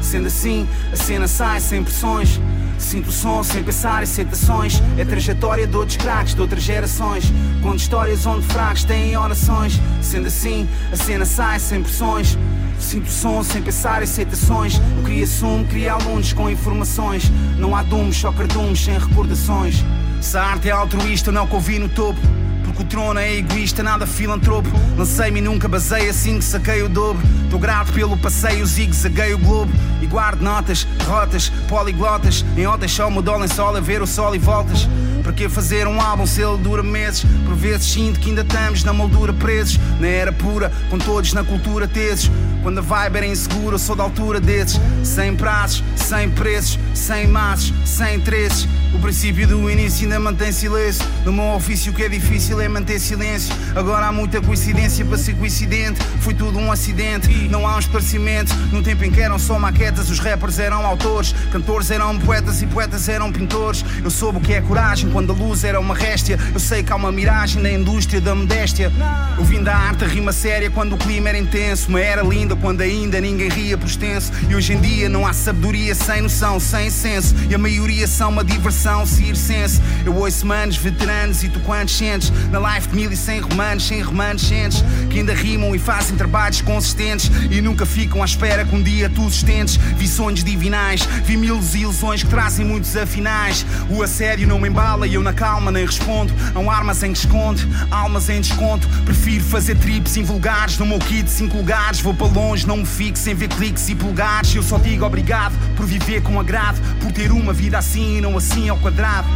[0.00, 2.40] Sendo assim, a cena sai sem pressões.
[2.78, 4.82] Sinto o som sem pensar em citações.
[4.96, 7.30] É trajetória de outros craques de outras gerações.
[7.62, 9.78] Conto histórias onde fracos têm orações.
[10.00, 12.38] Sendo assim, a cena sai sem pressões.
[12.80, 14.80] Sinto som sem pensar em citações.
[14.96, 17.30] Eu queria sumo, queria alunos com informações.
[17.58, 19.84] Não há dumos, só cardumes sem recordações.
[20.20, 22.18] Se a arte é altruísta, não convi no topo.
[22.64, 24.68] Porque o trono é egoísta, nada filantropo.
[24.96, 27.22] Lancei-me e nunca basei assim que saquei o dobro.
[27.50, 29.70] Tô grato pelo passeio, zigue-zaguei o globo.
[30.00, 32.44] E guardo notas, derrotas, poliglotas.
[32.56, 34.88] Em otas só me dólar em sol a ver o sol e voltas.
[35.30, 37.24] Para que fazer um álbum se ele dura meses?
[37.46, 39.78] Por vezes sinto que ainda estamos na moldura presos.
[40.00, 42.28] Na era pura, com todos na cultura teses.
[42.64, 44.80] Quando a vibe era insegura, sou da altura desses.
[45.04, 48.66] Sem prazos, sem preços, sem massos, sem interesses.
[48.92, 51.04] O princípio do início ainda mantém silêncio.
[51.24, 53.54] No meu ofício, o que é difícil é manter silêncio.
[53.76, 56.00] Agora há muita coincidência para ser coincidente.
[56.20, 58.52] Foi tudo um acidente, não há um esclarecimento.
[58.72, 61.32] No tempo em que eram só maquetas, os rappers eram autores.
[61.52, 63.84] Cantores eram poetas e poetas eram pintores.
[64.02, 66.38] Eu soube o que é coragem quando a luz era uma réstia.
[66.54, 68.90] Eu sei que há uma miragem na indústria da modéstia.
[69.36, 71.90] Eu vim da arte, rima séria quando o clima era intenso.
[71.90, 74.32] Uma era linda quando ainda ninguém ria por extenso.
[74.48, 77.34] E hoje em dia não há sabedoria sem noção, sem senso.
[77.50, 79.82] E a maioria são uma diversão circense.
[80.06, 82.32] Eu ouço manos, veteranos e tu quantos sentes?
[82.50, 84.82] Na life de mil e cem romanos, sem remanescentes.
[85.10, 87.30] Que ainda rimam e fazem trabalhos consistentes.
[87.50, 89.76] E nunca ficam à espera que um dia tu sustentes.
[89.76, 93.66] Vi sonhos divinais, vi mil ilusões que trazem muitos afinais.
[93.90, 96.32] O assédio não me embala e eu na calma nem respondo.
[96.54, 98.88] Há armas em desconto, almas em desconto.
[99.04, 102.00] Prefiro fazer trips invulgares no meu kit de 5 lugares.
[102.00, 104.54] Vou para longe, não me fico sem ver cliques e pulgares.
[104.54, 108.36] Eu só digo obrigado por viver com agrado, por ter uma vida assim e não
[108.36, 109.28] assim ao quadrado.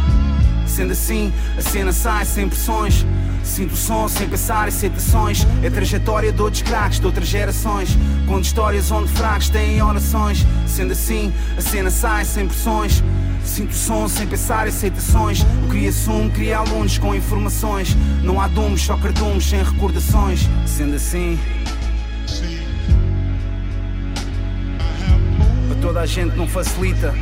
[0.65, 3.05] Sendo assim, a cena sai sem pressões.
[3.43, 5.45] Sinto o som sem pensar em citações.
[5.63, 7.95] É trajetória de outros craques de outras gerações.
[8.27, 10.45] Conto histórias onde fracos têm orações.
[10.67, 13.03] Sendo assim, a cena sai sem pressões.
[13.45, 15.45] Sinto o som sem pensar em citações.
[15.65, 17.95] O que assumo, cria alunos com informações.
[18.21, 20.41] Não há dumos, só cardumes sem recordações.
[20.65, 21.39] Sendo assim.
[25.67, 27.13] Para toda a gente não facilita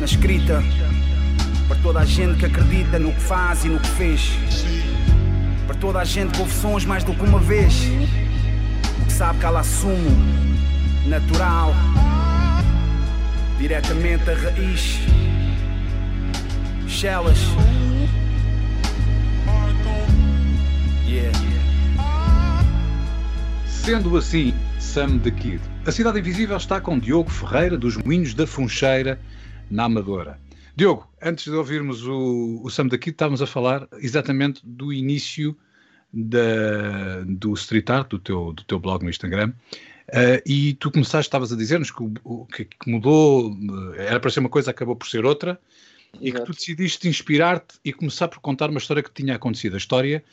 [0.00, 0.64] na escrita.
[1.68, 4.32] Para toda a gente que acredita no que faz e no que fez.
[5.66, 7.74] Para toda a gente que ouve sons mais do que uma vez.
[9.06, 10.10] Que sabe que ela assumo,
[11.06, 11.74] natural,
[13.58, 15.17] diretamente da raiz.
[23.68, 25.60] Sendo assim, Sam the Kid.
[25.86, 29.20] A Cidade Invisível está com Diogo Ferreira, dos Moinhos da Funcheira,
[29.70, 30.40] na Amadora.
[30.74, 35.56] Diogo, antes de ouvirmos o, o Sam the Kid, estávamos a falar exatamente do início
[36.12, 39.52] da, do street art, do teu, do teu blog no Instagram.
[40.08, 43.56] Uh, e tu começaste, estavas a dizer-nos que, que, mudou,
[43.96, 45.60] era para ser uma coisa, acabou por ser outra,
[46.14, 46.26] Exato.
[46.26, 49.78] e que tu decidiste inspirar-te e começar por contar uma história que tinha acontecido, a
[49.78, 50.24] história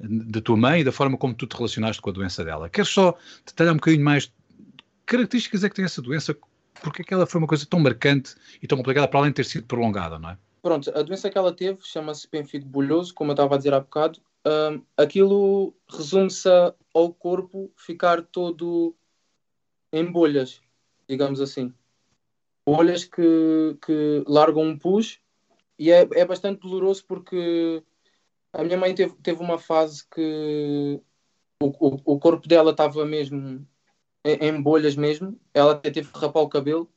[0.00, 2.68] da tua mãe e da forma como tu te relacionaste com a doença dela.
[2.68, 6.36] Queres só detalhar um bocadinho mais que características é que tem essa doença?
[6.82, 9.36] Porque é que ela foi uma coisa tão marcante e tão complicada para além de
[9.36, 10.38] ter sido prolongada, não é?
[10.60, 13.80] Pronto, a doença que ela teve chama-se penfido bulhoso, como eu estava a dizer há
[13.80, 14.20] bocado.
[14.46, 16.48] Um, aquilo resume-se
[16.94, 18.94] ao corpo ficar todo
[19.92, 20.60] em bolhas,
[21.08, 21.72] digamos assim.
[22.76, 25.20] Bolhas que, que largam um pus
[25.78, 27.82] e é, é bastante doloroso porque
[28.52, 31.00] a minha mãe teve, teve uma fase que
[31.62, 33.66] o, o, o corpo dela estava mesmo
[34.24, 35.38] em, em, bolhas mesmo.
[35.54, 36.90] Ela até teve que rapar o cabelo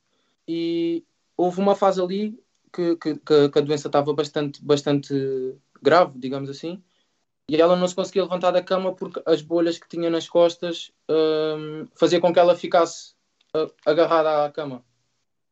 [0.47, 1.05] e
[1.37, 2.37] houve uma fase ali
[2.73, 6.83] que, que, que a doença estava bastante, bastante grave, digamos assim.
[7.49, 10.91] E ela não se conseguia levantar da cama porque as bolhas que tinha nas costas
[11.09, 13.13] um, fazia com que ela ficasse
[13.55, 14.83] uh, agarrada à cama.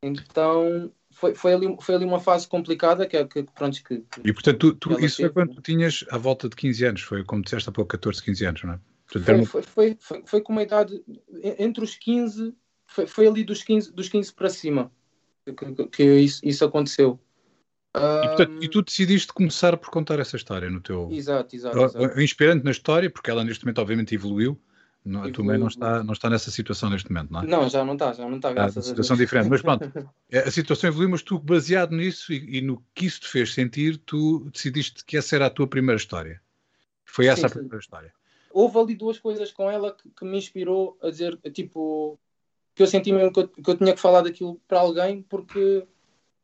[0.04, 4.74] Então foi, foi, ali, foi ali uma fase complicada que, que, pronto, que, E portanto,
[4.74, 5.30] tu, tu, isso teve.
[5.30, 8.24] foi quando tu tinhas à volta de 15 anos, foi como disseste há pouco, 14,
[8.24, 8.80] 15 anos, não é?
[9.12, 11.04] Portanto, foi, foi, foi, foi, com uma idade
[11.58, 12.54] entre os 15,
[12.88, 14.92] foi, foi ali dos 15, dos 15 para cima
[15.54, 17.20] que, que isso, isso aconteceu.
[17.96, 21.10] E, portanto, e, tu decidiste começar por contar essa história no teu.
[21.12, 21.78] Exato, exato.
[21.78, 22.22] exato.
[22.22, 24.60] Inspirante na história, porque ela neste momento, obviamente, evoluiu.
[25.04, 27.46] Não, a tua mãe não está, não está nessa situação neste momento, não é?
[27.46, 28.50] Não, já não está, já não está.
[28.50, 29.50] Está uma situação diferente.
[29.50, 29.86] Mas pronto,
[30.30, 33.54] é, a situação evoluiu, mas tu, baseado nisso e, e, no que isso te fez
[33.54, 36.42] sentir, tu decidiste que essa era a tua primeira história.
[37.06, 37.86] Foi essa sim, a primeira sim.
[37.86, 38.14] história.
[38.52, 42.20] Houve ali duas coisas com ela que, que, me inspirou a dizer, tipo,
[42.76, 45.88] que eu senti mesmo que eu, que eu tinha que falar daquilo para alguém, porque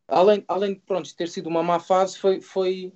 [0.08, 2.94] além, além de pronto, ter sido uma má fase, foi, foi,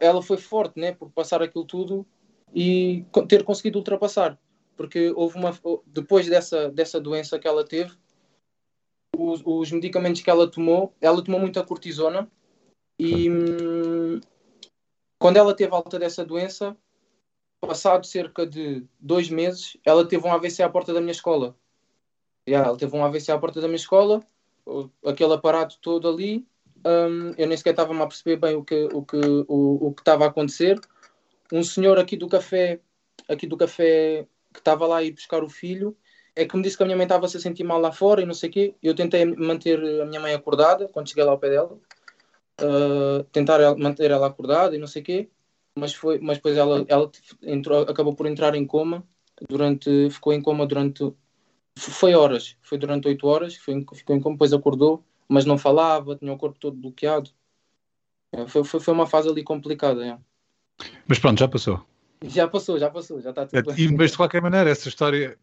[0.00, 2.06] ela foi forte, né, por passar aquilo tudo
[2.54, 4.38] e ter conseguido ultrapassar
[4.80, 5.52] porque houve uma
[5.86, 7.92] depois dessa dessa doença que ela teve
[9.14, 12.26] os, os medicamentos que ela tomou ela tomou muita cortisona
[12.98, 14.20] e hum,
[15.18, 16.74] quando ela teve alta dessa doença
[17.60, 21.54] passado cerca de dois meses ela teve um AVC à porta da minha escola.
[22.48, 24.22] Yeah, ela teve um AVC à porta da minha escola
[25.04, 26.46] aquele aparato todo ali
[26.86, 29.16] um, eu nem sequer estava a perceber bem o que o que
[29.46, 30.80] o, o que estava a acontecer.
[31.52, 32.80] Um senhor aqui do café
[33.28, 35.96] aqui do café que estava lá a ir buscar o filho,
[36.34, 38.26] é que me disse que a minha mãe estava -se sentir mal lá fora e
[38.26, 38.74] não sei o quê.
[38.82, 41.78] Eu tentei manter a minha mãe acordada quando cheguei lá ao pé dela,
[42.62, 45.28] uh, tentar manter ela acordada e não sei o quê,
[45.74, 47.10] mas, foi, mas depois ela, ela
[47.42, 49.04] entrou, acabou por entrar em coma,
[49.48, 51.12] durante, ficou em coma durante.
[51.78, 56.16] Foi horas, foi durante oito horas, foi, ficou em coma, depois acordou, mas não falava,
[56.16, 57.30] tinha o corpo todo bloqueado.
[58.32, 60.04] É, foi, foi, foi uma fase ali complicada.
[60.04, 60.18] É.
[61.06, 61.84] Mas pronto, já passou.
[62.24, 63.96] Já passou, já passou, já está tudo bem.
[63.96, 65.38] Mas de qualquer maneira, essa história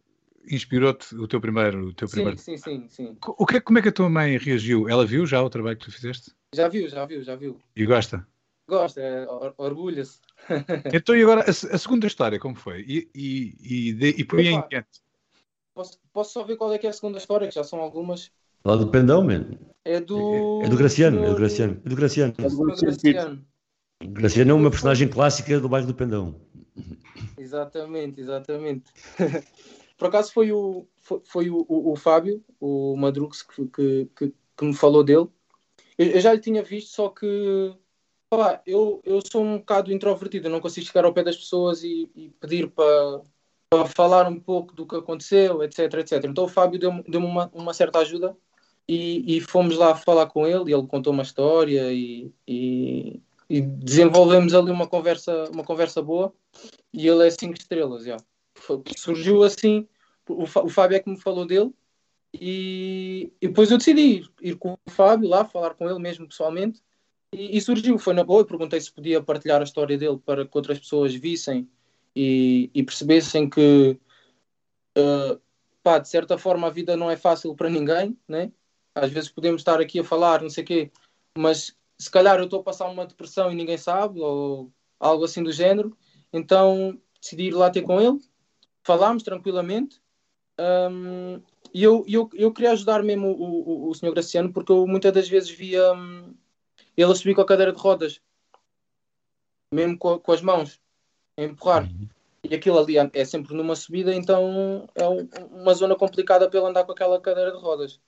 [0.50, 1.88] inspirou-te o teu primeiro.
[1.88, 2.38] O teu sim, primeiro...
[2.38, 3.18] sim, sim, sim.
[3.26, 4.88] O que, é, como é que a tua mãe reagiu?
[4.88, 6.32] Ela viu já o trabalho que tu fizeste?
[6.54, 7.60] Já viu, já viu, já viu.
[7.76, 8.26] E gosta?
[8.70, 9.26] Gosta, é,
[9.58, 10.20] orgulha-se.
[10.94, 12.82] então, e agora, a, a, segunda história, como foi?
[12.82, 15.02] E, e, e, de, e por aí em diante?
[15.74, 18.32] Posso, posso só ver qual é que é a segunda história, que já são algumas.
[18.66, 19.58] Lá do Pendão, mano.
[19.86, 20.62] É do.
[20.64, 21.82] É, do Graciano, é do Graciano.
[21.86, 22.34] É do Graciano.
[22.38, 23.46] É do Graciano.
[24.04, 26.36] Graciano é uma personagem clássica do bairro do Pendão.
[27.38, 28.92] Exatamente, exatamente.
[29.98, 34.34] Por acaso foi o, foi, foi o, o, o, Fábio, o Madrux, que, que, que,
[34.56, 35.28] que me falou dele.
[35.98, 37.74] Eu, eu, já lhe tinha visto, só que
[38.30, 41.84] pá, eu, eu sou um bocado introvertido, eu não consigo chegar ao pé das pessoas
[41.84, 43.22] e, e pedir para,
[43.70, 46.26] para falar um pouco do que aconteceu, etc, etc.
[46.26, 48.38] Então o Fábio deu-me deu uma, uma certa ajuda
[48.88, 53.62] e, e, fomos lá falar com ele e ele contou uma história e, e, e,
[53.62, 56.34] desenvolvemos ali uma conversa, uma conversa boa
[56.94, 58.18] e ele é cinco estrelas, já.
[58.98, 59.88] Surgiu assim,
[60.28, 61.72] o, o Fábio é que me falou dele
[62.34, 66.28] e, e depois eu decidi ir, ir, com o Fábio lá, falar com ele mesmo
[66.28, 66.82] pessoalmente
[67.34, 70.46] e, e surgiu, foi na boa, eu perguntei se podia partilhar a história dele para
[70.46, 71.70] que outras pessoas vissem
[72.16, 74.00] e, e percebessem que
[74.98, 75.40] uh,
[75.84, 78.52] pá, de certa forma a vida não é fácil para ninguém, né?
[79.02, 80.92] às vezes podemos estar aqui a falar, não sei o quê,
[81.38, 85.44] mas se calhar eu estou a passar uma depressão e ninguém sabe, ou algo assim
[85.44, 85.98] do género,
[86.32, 88.20] então decidi ir lá ter com ele,
[88.84, 90.02] falámos tranquilamente,
[90.60, 91.42] um,
[91.74, 95.14] e eu, eu, eu queria ajudar mesmo o, o, o senhor Graciano, porque eu muitas
[95.14, 96.34] das vezes via um,
[96.96, 98.20] ele a subir com a cadeira de rodas,
[99.72, 100.82] mesmo com, com as mãos,
[101.38, 101.84] a empurrar.
[101.84, 102.08] Uhum.
[102.50, 106.70] E aquilo ali é sempre numa subida, então é um, uma zona complicada para ele
[106.70, 108.00] andar com aquela cadeira de rodas.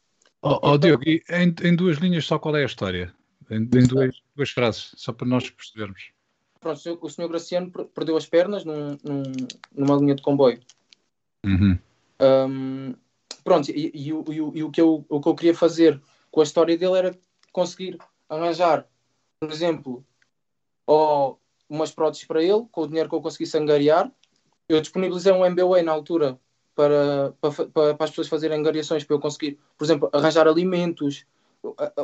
[0.41, 1.21] Oh, oh Diogo, em,
[1.61, 3.13] em, duas linhas só qual é a história?
[3.49, 6.11] Em, em duas, duas, frases, só para nós percebermos.
[6.59, 9.23] Pronto, o senhor Graciano perdeu as pernas num, num,
[9.73, 10.59] numa linha de comboio.
[11.45, 11.79] Uhum.
[12.21, 12.93] Um,
[13.43, 16.43] pronto, e, e, e, e, o, que eu, o que eu queria fazer com a
[16.43, 17.17] história dele era
[17.51, 18.85] conseguir arranjar,
[19.39, 20.05] por exemplo,
[20.85, 24.11] ou umas próteses para ele, com o dinheiro que eu conseguisse angariar.
[24.67, 26.39] Eu disponibilizei um MBA na altura
[26.75, 31.25] para, para, para, as pessoas fazerem angariações para eu conseguir, por exemplo, arranjar alimentos.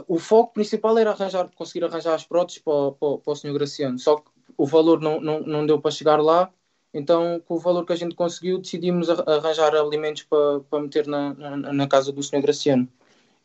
[0.07, 3.53] O foco principal era arranjar, conseguir arranjar as próteses para, para, para o Sr.
[3.53, 6.51] Graciano, só que o valor não, não, não deu para chegar lá,
[6.93, 11.33] então com o valor que a gente conseguiu decidimos arranjar alimentos para, para meter na,
[11.33, 12.41] na, na casa do Sr.
[12.41, 12.87] Graciano.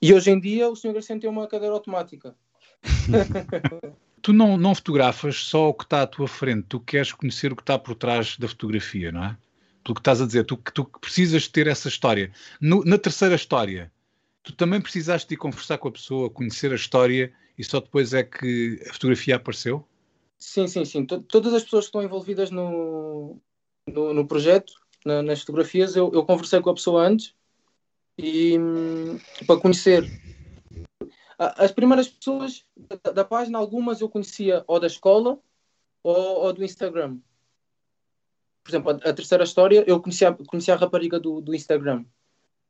[0.02, 0.92] E hoje em dia o Sr.
[0.92, 2.34] Graciano tem uma cadeira automática.
[4.22, 7.56] tu não, não fotografas só o que está à tua frente, tu queres conhecer o
[7.56, 9.36] que está por trás da fotografia, não é?
[9.84, 12.30] pelo que estás a dizer, tu, tu precisas ter essa história.
[12.60, 13.90] No, na terceira história,
[14.42, 18.22] tu também precisaste de conversar com a pessoa, conhecer a história e só depois é
[18.22, 19.86] que a fotografia apareceu?
[20.38, 21.04] Sim, sim, sim.
[21.04, 23.38] Todas as pessoas que estão envolvidas no,
[23.86, 24.72] no, no projeto,
[25.04, 27.34] na, nas fotografias, eu, eu, conversei com a pessoa antes
[28.16, 30.04] e hum, para conhecer.
[31.38, 35.38] As primeiras pessoas da, da, página, algumas eu conhecia ou da escola
[36.02, 37.18] ou, ou do Instagram
[38.62, 42.04] por exemplo, a, terceira história, eu conheci a, conheci a rapariga do, do Instagram.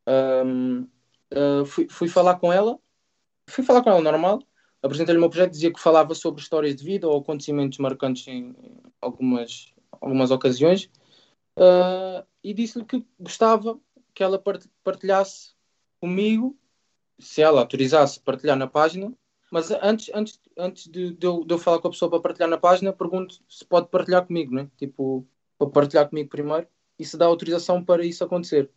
[0.09, 0.89] Um,
[1.33, 2.79] uh, fui, fui falar com ela,
[3.49, 4.41] fui falar com ela normal,
[4.83, 8.55] apresentei-lhe o meu projeto, dizia que falava sobre histórias de vida ou acontecimentos marcantes em
[9.01, 10.91] algumas, algumas ocasiões,
[11.57, 13.79] uh, e disse-lhe que gostava
[14.15, 14.43] que ela
[14.83, 15.55] partilhasse
[16.01, 16.57] comigo,
[17.19, 19.13] se ela autorizasse partilhar na página,
[19.51, 22.49] mas antes, antes, antes de, de, eu, de eu falar com a pessoa para partilhar
[22.49, 24.71] na página, pergunto se pode partilhar comigo, né?
[24.77, 25.27] Tipo,
[25.59, 26.67] para partilhar comigo primeiro
[26.99, 28.71] e se dá autorização para isso acontecer.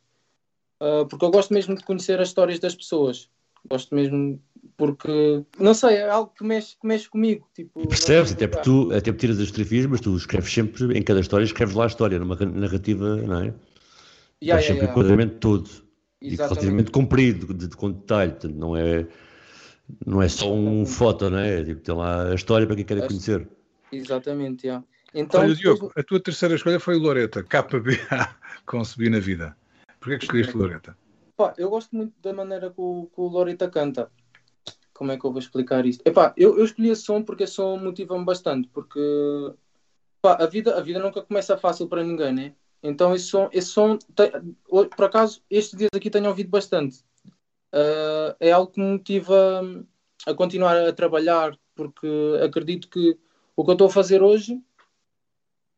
[0.83, 3.29] Uh, porque eu gosto mesmo de conhecer as histórias das pessoas.
[3.69, 4.41] Gosto mesmo
[4.75, 7.47] porque, não sei, é algo que mexe, que mexe comigo.
[7.55, 8.33] Tipo, Percebes?
[8.33, 11.73] Até porque tu até tiras as fotografias, mas tu escreves sempre, em cada história, escreves
[11.73, 13.53] lá a história, numa narrativa, não é?
[14.43, 15.69] Yeah, Faz sempre yeah, o enquadramento todo.
[16.21, 18.35] E relativamente comprido, de, de, com detalhe.
[18.53, 19.07] não é,
[20.05, 21.63] não é só um foto, não é?
[21.63, 23.47] Tipo, tem lá a história para quem quer conhecer.
[23.89, 24.83] Exatamente, yeah.
[25.13, 29.55] Então, Olha, Diogo, a tua terceira escolha foi o Loreta, KBA, com Subir na Vida.
[30.03, 30.97] Porquê que escolheste Loreta?
[31.37, 34.11] Pá, eu gosto muito da maneira que o, o Loreta canta.
[34.93, 36.05] Como é que eu vou explicar isto?
[36.05, 38.99] Epá, eu, eu escolhi esse som porque esse som motiva-me bastante, porque
[40.21, 42.53] pá, a, vida, a vida nunca começa fácil para ninguém, né?
[42.83, 44.29] Então esse som, esse som tem,
[44.67, 46.99] por acaso, estes dias aqui tenho ouvido bastante.
[47.73, 49.63] Uh, é algo que me motiva
[50.27, 52.07] a continuar a trabalhar, porque
[52.43, 53.17] acredito que
[53.55, 54.61] o que eu estou a fazer hoje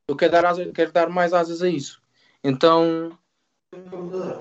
[0.08, 2.02] eu quero dar, asas, quero dar mais asas a isso.
[2.44, 3.16] Então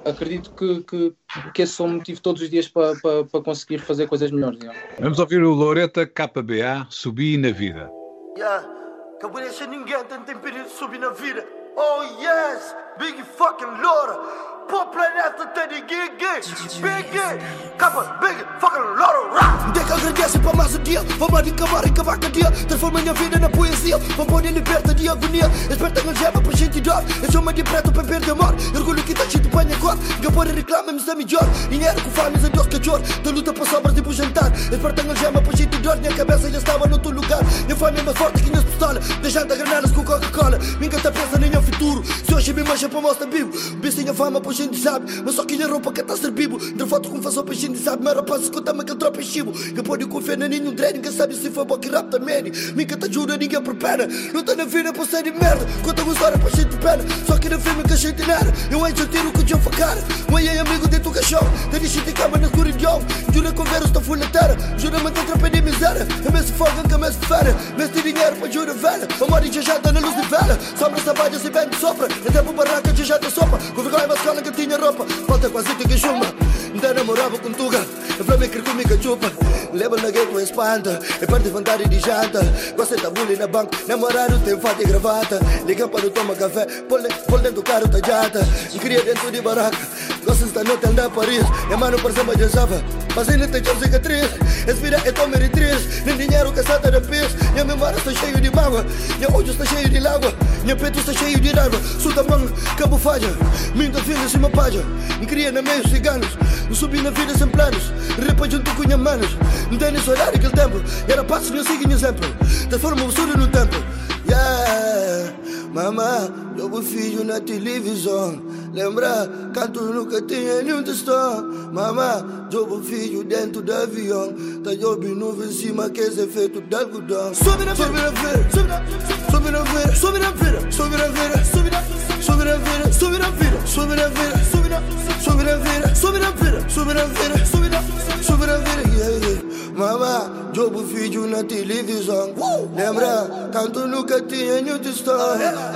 [0.04, 1.14] acredito que, que,
[1.52, 4.58] que esse é o motivo todos os dias para, para, para conseguir fazer coisas melhores.
[4.98, 7.90] Vamos ouvir o Loreta KBA Subir na Vida.
[8.36, 8.74] Yeah.
[9.18, 11.46] Que eu ninguém tem tempo de subir na vida.
[11.76, 14.20] Oh yes, big fucking Lora.
[14.68, 16.40] Pop planeta tem ninguém gay
[16.80, 17.38] Big gay
[17.76, 19.24] Capa big fucking lotto
[19.72, 21.02] Dê que agradece para mais um dia.
[21.18, 22.50] Vamos de acabar e acabar com dia.
[22.50, 23.98] Transforma minha vida na poesia.
[23.98, 25.50] Vamos pôr liberta de agonia.
[25.70, 28.54] Esperta a gema para gente dar Eu chamo de preto para perder amor.
[28.74, 32.36] Orgulho que tá cheio de banho agora Gabora reclama-me se é melhor Dinheiro com fome,
[32.36, 34.52] a Deus que chor Da luta para sobras e para jantar.
[34.52, 37.42] Esperta a gema para gente dar Minha cabeça já estava no outro lugar.
[37.64, 39.08] Minha fome é mais forte que minhas pistolas.
[39.20, 40.58] Deixando granadas com Coca-Cola.
[40.78, 42.04] Minha tá pensa nem ao futuro.
[42.04, 43.50] Se hoje me mancha para mostrar vivo.
[43.76, 44.80] Bicinha fama para gente
[45.24, 46.58] Mas só que a roupa que tá servido.
[46.58, 49.52] De foto com faço para gente sabe Mas rapaz escuta-me aquele tropa chivo.
[49.52, 52.96] Que pode confiar na nenhum drag Ninguém sabe se foi bom que rap também Minha
[52.96, 55.66] tá jura ninguém prepara Não tá na vida para ser de merda.
[55.82, 58.80] Conta uma história para gente pena Só que na filme que a gente nada Eu
[58.80, 61.42] o tiro com o John Facara Mãe é amigo dentro do caixão.
[61.70, 63.02] Tem de em cama na escuridão
[63.32, 64.56] Jura com estou full na terra.
[64.78, 66.06] Jura manter tropa de miséria.
[66.24, 67.52] É mesmo fogo que mesmo fera.
[67.52, 70.58] De dinheiro para jura velha Amor e já tá na luz de vela.
[70.78, 72.06] Sobra essa se vende sopra.
[72.06, 73.58] Até pro barraca já tá sopa.
[73.74, 76.26] Com vergonha mas escola que tinha roupa Falta quase que chumba.
[76.72, 77.86] Ainda namorava com tuga
[78.18, 79.32] Eu falei que comigo chupa
[79.72, 82.40] Leva na gueto espanta É parte de vontade de janta
[82.76, 85.40] Gosta da bullying na banca Namorado tem fato e gravata.
[85.66, 87.00] Liga para o toma café Pôr
[87.40, 88.40] dentro do carro tá jata
[88.80, 89.78] Cria dentro de barraca
[90.24, 92.82] Da noite andar a Paris Minha mano por cima de Java
[93.14, 94.30] Mas ainda tem tchau cicatriz
[94.66, 97.34] Esse é tão meretriz Nem dinheiro salta da pis.
[97.52, 98.86] Minha memória está cheio de mágoa
[99.18, 102.48] Minha olho está cheio de lágua Minha peito está cheio de raiva Sul da mão,
[102.78, 103.28] cabo falha
[103.74, 104.84] Minha filha cima página
[105.20, 106.28] Me cria na meio ciganos
[106.74, 109.28] subi na vida sem planos Repa junto com minha manos
[109.70, 112.28] Não tem nesse horário aquele tempo era passo não sigo exemplo
[112.68, 113.82] Transforma o surdo no templo
[114.28, 115.32] Yeah.
[115.74, 118.40] Mamá, vou filho na televisão.
[118.72, 124.32] Lembra, canto nunca tinha nenhum tostão Mamá, jogo filho dentro do avião.
[124.62, 127.34] Tá job nuvem em cima que é feito de algodão.
[127.34, 131.44] Sobe na vira, sobe na vira Sobe na vira, sobe na vira Sobe na vira,
[131.44, 135.94] sobe na vira Sobe na vira, sobe na vira Sobe na vira, sobe na vira
[135.94, 139.44] Sobe na vira, sobe na vira Sobe na vira, sobe na vira yeah, yeah.
[139.76, 142.32] Mamá, jogo vídeo na televisão
[142.76, 145.16] Lembra, canto nunca tinha nenhum tostão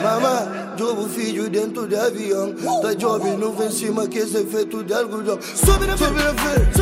[0.03, 4.95] Mamá, jogo vídeo dentro do avião Tá job nuvem em cima que é feito de
[4.95, 6.73] algodão Sobe na vira, sobe na vira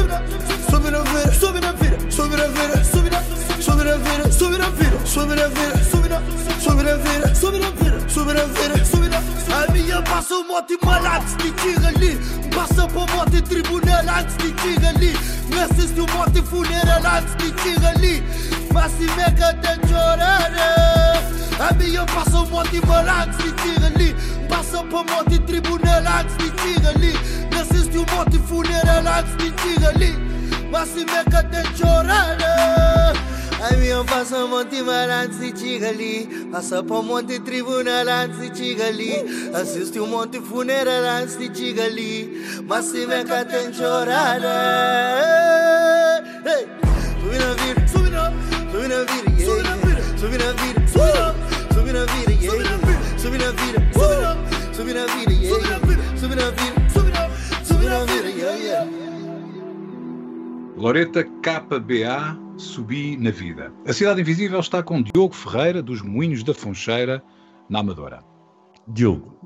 [0.71, 4.33] Sobe na vira, sobe na vira Sobe na vira, sobe na vira Sobe na vira,
[4.33, 8.09] sobe na vira Sobe na vira, sobe na vira Sobe na vira, sobe na vira
[8.09, 8.56] Sobe na vira
[10.27, 12.19] A minha passa o mote mal antes de tira ali
[12.53, 15.13] Passa para o mote tribunal antes de tira ali
[15.51, 18.25] Não assiste o mote funeral antes de tira ali
[18.73, 20.51] Mas se mega de chorar
[21.61, 24.17] A minha passa o mote mal antes de tira ali
[24.49, 27.13] Passa para o mote tribunal antes de tira ali
[27.53, 30.13] Não assiste o mote funeral antes de tira ali
[30.73, 32.37] Mas se mega de chorar
[33.59, 38.07] a minha passa um monte mal antes de chegar ali Passa para um monte tribunal
[38.09, 39.15] antes de chegar ali
[39.55, 44.47] Assiste um monte funeral antes de chegar ali Mas se me cá tem chorada
[46.45, 46.67] hey.
[47.27, 48.33] Subi na vida, subi na,
[48.71, 49.51] subi na vida, yeah.
[49.51, 51.35] Subi na vida, subi na vida, yeah.
[51.75, 52.33] Subi na vida,
[53.19, 55.51] subi na vida, yeah.
[56.17, 56.73] Subi na vida,
[57.65, 58.87] subi na vida, yeah, yeah.
[60.77, 63.71] Loreta KBA Subi na Vida.
[63.87, 67.23] A Cidade Invisível está com Diogo Ferreira, dos Moinhos da Foncheira,
[67.69, 68.25] na Amadora.
[68.89, 69.39] Diogo,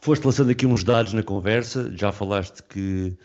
[0.00, 3.16] foste lançando aqui uns dados na conversa, já falaste que,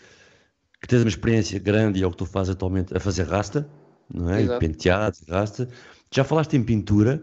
[0.82, 3.70] que tens uma experiência grande e é o que tu fazes atualmente a fazer rasta,
[4.14, 4.42] não é?
[4.42, 4.60] Exato.
[4.60, 5.70] Penteado, rasta.
[6.10, 7.22] Já falaste em pintura,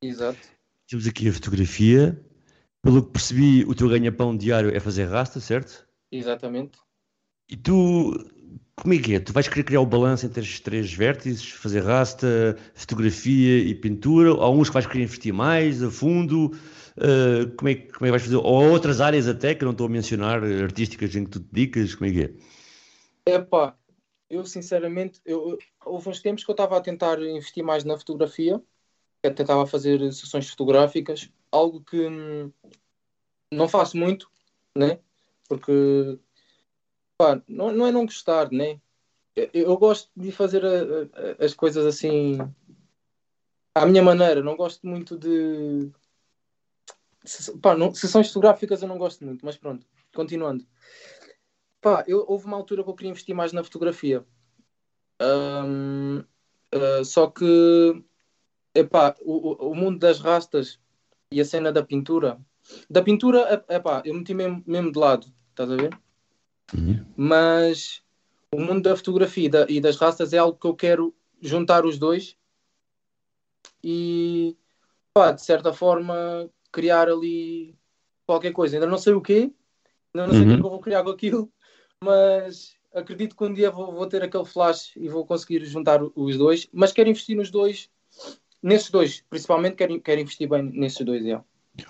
[0.00, 0.38] Exato.
[0.86, 2.24] temos aqui a fotografia.
[2.82, 5.88] Pelo que percebi, o teu ganha-pão diário é fazer rasta, certo?
[6.12, 6.78] Exatamente.
[7.48, 8.14] E tu,
[8.76, 9.20] como é é?
[9.20, 14.30] Tu vais querer criar o balanço entre estes três vértices, fazer rasta, fotografia e pintura?
[14.30, 16.52] Há uns que vais querer investir mais, a fundo?
[16.96, 18.36] Uh, como, é, como é que vais fazer?
[18.36, 21.94] Ou outras áreas até, que não estou a mencionar, artísticas em que tu te dedicas,
[21.94, 23.34] como é que é?
[23.34, 23.76] Epá,
[24.28, 28.60] eu sinceramente, eu- houve uns tempos que eu estava a tentar investir mais na fotografia,
[29.22, 32.52] eu tentava fazer sessões fotográficas, algo que hum,
[33.50, 34.30] não faço muito,
[34.76, 34.98] né?
[35.48, 36.18] Porque
[37.16, 38.80] pá, não, não é não gostar, né?
[39.36, 42.38] Eu, eu gosto de fazer a- a- as coisas assim
[43.74, 45.90] à minha maneira, não gosto muito de
[47.60, 50.66] pá, não- sessões fotográficas eu não gosto muito, mas pronto, continuando.
[51.80, 54.24] Pá, eu, houve uma altura que eu queria investir mais na fotografia.
[55.20, 56.24] Ahm,
[56.72, 57.44] ah, só que
[58.74, 60.80] epá, o- o mundo das rastas
[61.30, 62.40] e a cena da pintura.
[62.88, 65.90] Da pintura, epá, eu meti mesmo, mesmo de lado, estás a ver?
[67.16, 68.02] Mas
[68.52, 71.84] o mundo da fotografia e, da- e das rastas é algo que eu quero juntar
[71.84, 72.36] os dois
[73.82, 74.56] e
[75.12, 77.76] pá, de certa forma criar ali
[78.26, 78.76] qualquer coisa.
[78.76, 79.52] Ainda não sei o quê,
[80.14, 80.60] Ainda não sei o que é Uhum.
[80.60, 81.52] que eu vou criar com aquilo,
[82.00, 86.38] mas acredito que um dia vou, vou ter aquele flash e vou conseguir juntar os
[86.38, 86.68] dois.
[86.72, 87.90] Mas quero investir nos dois,
[88.62, 91.22] nesses dois, principalmente quero, quero investir bem nesses dois.
[91.24, 91.44] Yeah.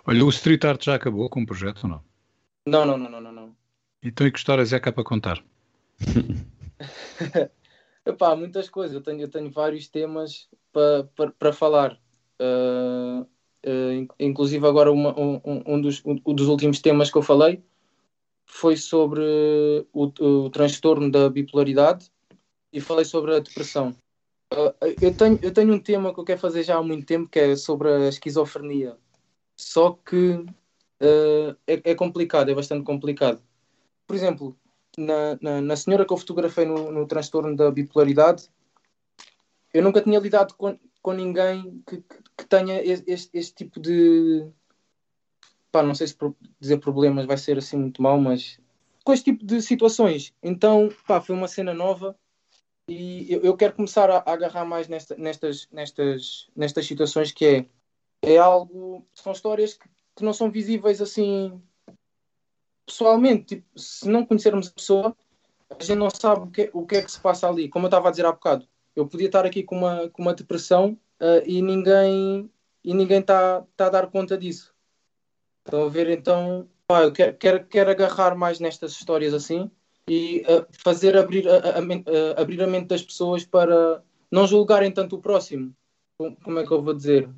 [0.06, 2.04] Olha, o Street Art já acabou com o projeto ou não?
[2.66, 3.56] Não, não, não, não, não, não.
[4.04, 5.42] Então e que histórias é que há para contar?
[8.04, 8.94] Epá, muitas coisas.
[8.94, 11.98] Eu tenho, eu tenho vários temas para pa, para falar.
[12.38, 13.22] Uh,
[13.66, 17.62] uh, in- inclusive agora uma- um, um- dos, um dos últimos temas que eu falei
[18.46, 19.22] foi sobre
[19.92, 22.10] o, o transtorno da bipolaridade
[22.70, 23.96] e falei sobre a depressão.
[24.52, 27.30] Uh, eu, tenho, eu tenho um tema que eu quero fazer já há muito tempo
[27.30, 28.98] que é sobre a esquizofrenia.
[29.56, 30.44] Só que
[31.66, 33.40] é, é complicado, é bastante complicado.
[34.06, 34.56] Por exemplo,
[34.96, 38.48] na, na, na senhora que eu fotografei no, no transtorno da bipolaridade,
[39.72, 43.80] eu nunca tinha lidado com, com ninguém que, que, que tenha es- este, este tipo
[43.80, 44.46] de.
[45.72, 46.16] Pá, não sei se
[46.60, 48.60] dizer problemas vai ser assim muito mal, mas
[49.04, 50.32] com este tipo de situações.
[50.42, 52.16] Então, pá, foi uma cena nova
[52.88, 57.44] e eu, eu quero começar a, a agarrar mais nesta, nestas, nestas, nestas situações que
[57.44, 57.66] é,
[58.22, 59.04] é algo.
[59.12, 61.60] São histórias que, que não são visíveis assim
[62.86, 65.16] pessoalmente, tipo, se não conhecermos a pessoa,
[65.70, 67.68] a gente não sabe o que, o que é que se passa ali.
[67.68, 70.34] Como eu estava a dizer há bocado, eu podia estar aqui com uma, com uma
[70.34, 72.50] depressão ah, e ninguém
[72.82, 74.74] e ninguém está tá a dar conta disso.
[75.64, 76.10] Estão a ver?
[76.10, 79.70] Então, pá, eu quero, quero, quero agarrar mais nestas histórias assim
[80.08, 84.46] e ah, fazer abrir a, a- a ah, abrir a mente das pessoas para não
[84.46, 85.74] julgarem tanto o próximo.
[86.18, 87.28] Como é que eu vou dizer?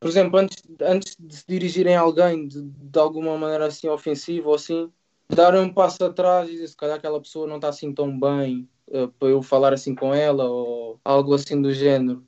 [0.00, 4.48] Por exemplo, antes, antes de se dirigirem a alguém de, de alguma maneira assim ofensiva
[4.48, 4.90] ou assim,
[5.28, 8.66] darem um passo atrás e dizer se calhar aquela pessoa não está assim tão bem
[8.90, 12.24] eh, para eu falar assim com ela ou algo assim do género.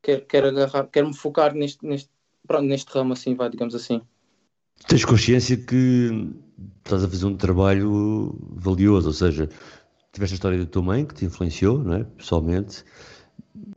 [0.00, 2.10] Quero, quero agarrar, quero me focar neste, neste,
[2.46, 4.00] pronto, neste ramo assim, vai, digamos assim.
[4.86, 6.30] Tens consciência que
[6.84, 9.48] estás a fazer um trabalho valioso, ou seja,
[10.12, 12.04] tiveste a história da tua mãe que te influenciou, não é?
[12.04, 12.84] Pessoalmente,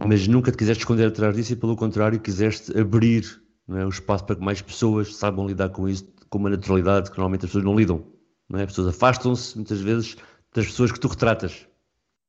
[0.05, 3.85] mas nunca te quiseste esconder atrás disso e, pelo contrário, quiseste abrir não é?
[3.85, 7.45] o espaço para que mais pessoas saibam lidar com isso com uma naturalidade que normalmente
[7.45, 8.03] as pessoas não lidam.
[8.49, 8.63] Não é?
[8.63, 10.15] As pessoas afastam-se muitas vezes
[10.53, 11.67] das pessoas que tu retratas.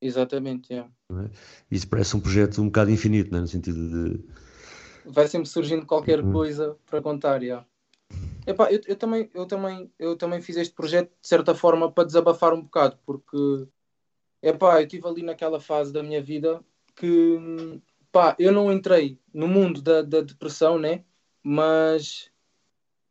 [0.00, 0.86] Exatamente, é.
[1.70, 3.40] Isso parece um projeto um bocado infinito, não é?
[3.42, 4.24] no sentido de.
[5.06, 6.32] vai sempre surgindo qualquer Uhum.
[6.32, 7.64] coisa para contar, já.
[8.46, 12.04] Epá, eu, eu, também, eu, também, eu também fiz este projeto de certa forma para
[12.04, 13.36] desabafar um bocado, porque
[14.42, 16.64] epá, eu estive ali naquela fase da minha vida
[16.98, 17.80] que
[18.10, 21.04] pá, eu não entrei no mundo da, da depressão, né?
[21.42, 22.30] Mas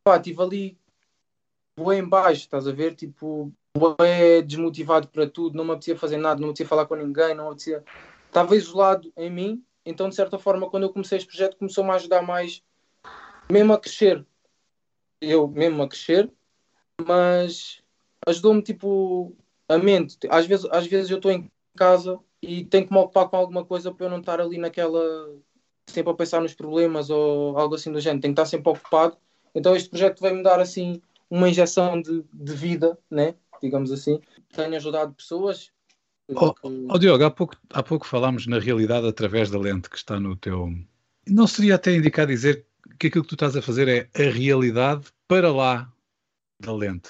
[0.03, 0.79] pá, estive ali
[1.77, 2.95] bué em baixo, estás a ver?
[2.95, 6.95] Tipo, bué desmotivado para tudo, não me apetecia fazer nada, não me apetecia falar com
[6.95, 7.83] ninguém, não me apetecia...
[8.27, 11.95] Estava isolado em mim, então de certa forma quando eu comecei este projeto começou-me a
[11.95, 12.61] ajudar mais
[13.49, 14.25] mesmo a crescer.
[15.21, 16.29] Eu mesmo a crescer,
[17.05, 17.81] mas
[18.27, 19.35] ajudou-me tipo
[19.69, 20.17] a mente.
[20.29, 23.65] Às vezes, às vezes eu estou em casa e tenho que me ocupar com alguma
[23.65, 25.01] coisa para eu não estar ali naquela
[25.87, 28.21] sempre a pensar nos problemas ou algo assim do género.
[28.21, 29.17] Tenho que estar sempre ocupado.
[29.55, 33.35] Então este projeto vai me dar assim uma injeção de, de vida, né?
[33.61, 34.19] Digamos assim.
[34.53, 35.71] Tenho ajudado pessoas.
[36.35, 36.53] Oh,
[36.89, 40.35] oh, Diogo, há pouco, há pouco falámos na realidade através da lente que está no
[40.35, 40.69] teu.
[41.25, 42.65] Não seria até indicado dizer
[42.99, 45.91] que aquilo que tu estás a fazer é a realidade para lá
[46.59, 47.09] da lente?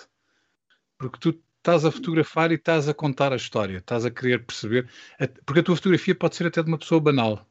[0.99, 4.89] Porque tu estás a fotografar e estás a contar a história, estás a querer perceber.
[5.45, 7.45] Porque a tua fotografia pode ser até de uma pessoa banal,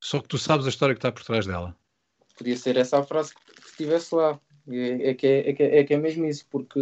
[0.00, 1.76] só que tu sabes a história que está por trás dela.
[2.36, 4.40] podia ser essa a frase que estivesse lá.
[4.68, 6.80] É, é que é, é que é, é que é mesmo isso, porque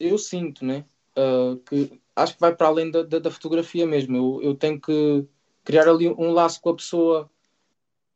[0.00, 0.84] eu sinto, né?
[1.14, 4.16] ah, que acho que vai para além da, da, da fotografia mesmo.
[4.16, 5.24] Eu, eu tenho que
[5.62, 7.30] criar ali um laço com a pessoa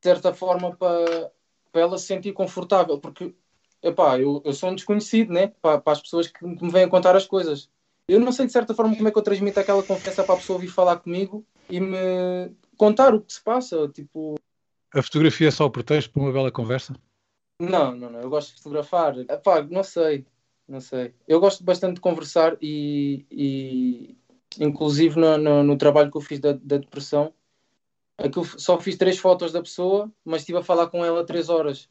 [0.01, 1.31] de certa forma para,
[1.71, 3.35] para ela se sentir confortável, porque
[3.83, 5.49] epá, eu, eu sou um desconhecido, né?
[5.63, 7.71] Para, para as pessoas que me vêm contar as coisas.
[8.07, 10.39] Eu não sei de certa forma como é que eu transmito aquela confiança para a
[10.39, 14.35] pessoa vir falar comigo e me contar o que se passa, tipo,
[14.93, 16.95] A fotografia é só o pretexto para uma bela conversa?
[17.61, 18.21] Não, não, não.
[18.21, 19.19] Eu gosto de fotografar.
[19.19, 20.27] Epá, não sei.
[20.67, 21.15] Não sei.
[21.29, 24.17] Eu gosto bastante de conversar e, e
[24.59, 27.35] inclusive no, no, no trabalho que eu fiz da, da depressão,
[28.17, 31.89] aquilo só fiz três fotos da pessoa, mas estive a falar com ela três horas.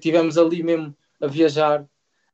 [0.00, 1.86] Tivemos ali mesmo a viajar,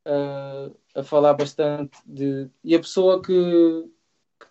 [0.05, 2.49] a, a falar bastante de.
[2.63, 3.91] E a pessoa que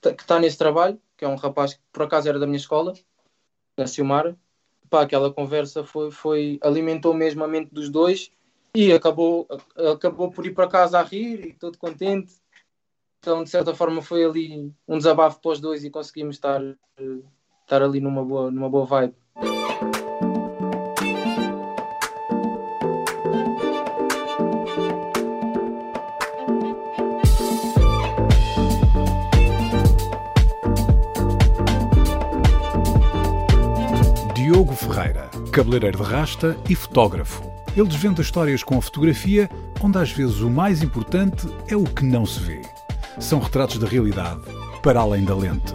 [0.03, 2.93] está nesse trabalho, que é um rapaz que por acaso era da minha escola,
[3.77, 4.37] na Silmara,
[4.89, 8.31] pá, aquela conversa foi, foi alimentou mesmo a mente dos dois
[8.75, 9.47] e acabou,
[9.93, 12.33] acabou por ir para casa a rir e todo contente.
[13.19, 17.21] Então, de certa forma, foi ali um desabafo para os dois e conseguimos estar, eh,
[17.61, 19.15] estar ali numa boa, numa boa vibe.
[34.91, 37.41] Ferreira, cabeleireiro de rasta e fotógrafo.
[37.77, 39.49] Ele desvenda histórias com a fotografia,
[39.81, 42.61] onde às vezes o mais importante é o que não se vê.
[43.17, 44.41] São retratos da realidade,
[44.83, 45.73] para além da lente.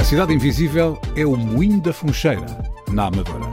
[0.00, 2.46] A Cidade Invisível é o Moinho da Funcheira,
[2.90, 3.44] na Amadora.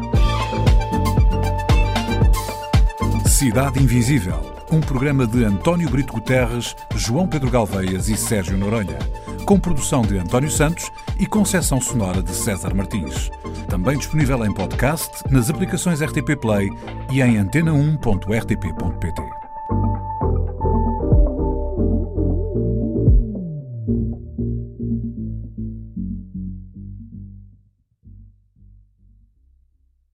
[3.28, 4.40] Cidade Invisível,
[4.72, 9.00] um programa de António Brito Guterres, João Pedro Galveias e Sérgio Noronha,
[9.46, 10.90] com produção de António Santos
[11.20, 13.30] e concessão sonora de César Martins.
[13.68, 16.70] Também disponível em podcast, nas aplicações RTP Play
[17.12, 19.53] e em antena1.rtp.pt.